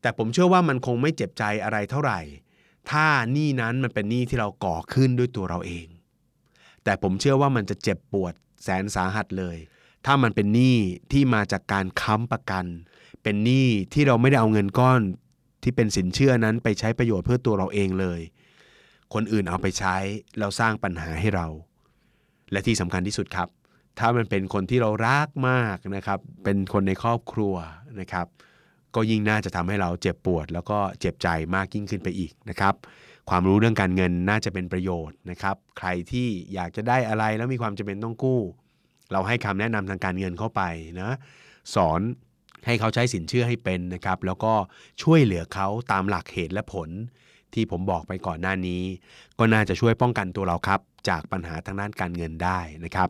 [0.00, 2.20] แต่ผมเชื่อว่ามันคงไม่เจ็บใจอะไรเท่าไหร่
[2.90, 5.86] ถ้าหนี้นั้นมันเป็นหนี้ที่เราก่อขึ้นด้วยตัวเราเอง
[6.84, 9.56] แต่ผมเชื่อว่ามันจะเจ็บปวด แสนสาหัสเลย
[10.06, 10.78] ถ้ามันเป็นหนี้
[11.12, 12.64] ที่มาจากการค้ำประกัน
[13.22, 15.00] เป็นหนี้ที่เราไม่ได้เอาเงินก้อน
[15.62, 18.20] ที่เป็นสินเชื่อนั้นไปใช้ประโยชน์เพื่อตัวเราเองเลย
[19.14, 19.96] คนอื่นเอาไปใช้
[20.38, 21.46] แล้วสร้างปัญหาให้เรา
[22.52, 23.48] และที่สำคัญที่สุดครับ
[23.98, 27.54] ถ้ามันเป็นคนที่เรารักมากนะครับ เป็นคนในครอบครัว
[28.00, 28.26] นะครับ
[28.94, 32.74] ก็ยิ่งน่าจะทำให้เราเจ็บปวด แล้วก็เจ็บใจมากยิ่งขึ้นไปอีกนะครับ
[33.28, 38.40] ความรู้เรื่องการเงินน่าจะเป็นประโยชน์นะครับ ใครที่อยากจะได้อะไรแล้วมีความจำเป็นต้องกู้
[39.12, 40.62] เราให้คำแนะนำทางการเงินเข้าไป
[41.00, 41.10] นะ
[41.74, 42.00] สอน
[42.66, 44.52] ให้เขาใช้สินเชื่อให้เป็นนะครับ แล้วก็
[45.02, 46.88] ช่วยเหลือเขาตามหลักเหตุและผล
[47.54, 48.82] ที่ผมบอกไปก่อนหน้านี้
[49.38, 53.08] ก็น่าจะช่วยป้องกันตัวเราครับ จากปัญหาทางด้านการเงินได้นะครับ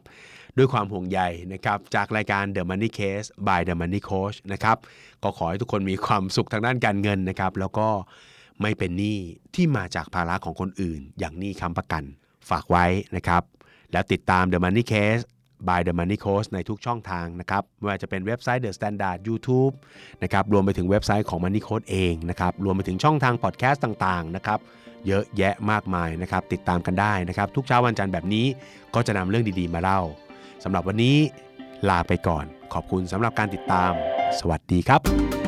[0.57, 1.21] ด้วยความห่วงใย
[1.53, 4.77] นะครับจากรายการ The Money Case by The Money Coach นะครับ
[5.23, 7.89] ก็ขอให้ทุกคนมีความสุขทางด้านการเงินนะครับ แล้วก็
[8.63, 9.19] ไม่เป็นหนี้
[9.55, 12.03] ที่มาจากภาระของคนอื่น อย่างหนี้ค้ำประกัน
[12.51, 13.43] ฝากไว้นะครับ
[13.93, 15.23] แล้วติดตาม The Money Case
[15.69, 19.75] by The Money Coach ในทุกช่องทางนะครับไม่ว่าจะเป็นเว็บไซต์ The Standard YouTube
[20.23, 24.59] นะครับรวมไปถึงเว็บไซต์ของ Money Coach เองนะครับรวมไปถึงช่องทางพอดแคสต์ต่างๆนะครับ
[25.07, 28.47] เยอะแยะมากมายนะครับติดตามกันได้นะครับทุกเช้าวันจันทร์แบบนี้
[28.95, 30.01] ก็จะนำเรื่องดีๆมาเล่า
[30.65, 31.17] สำหรับวันนี้
[31.89, 33.93] ลาไปก่อน ขอบคุณสำหรับการติดตาม
[34.39, 35.48] สวัสดีครับ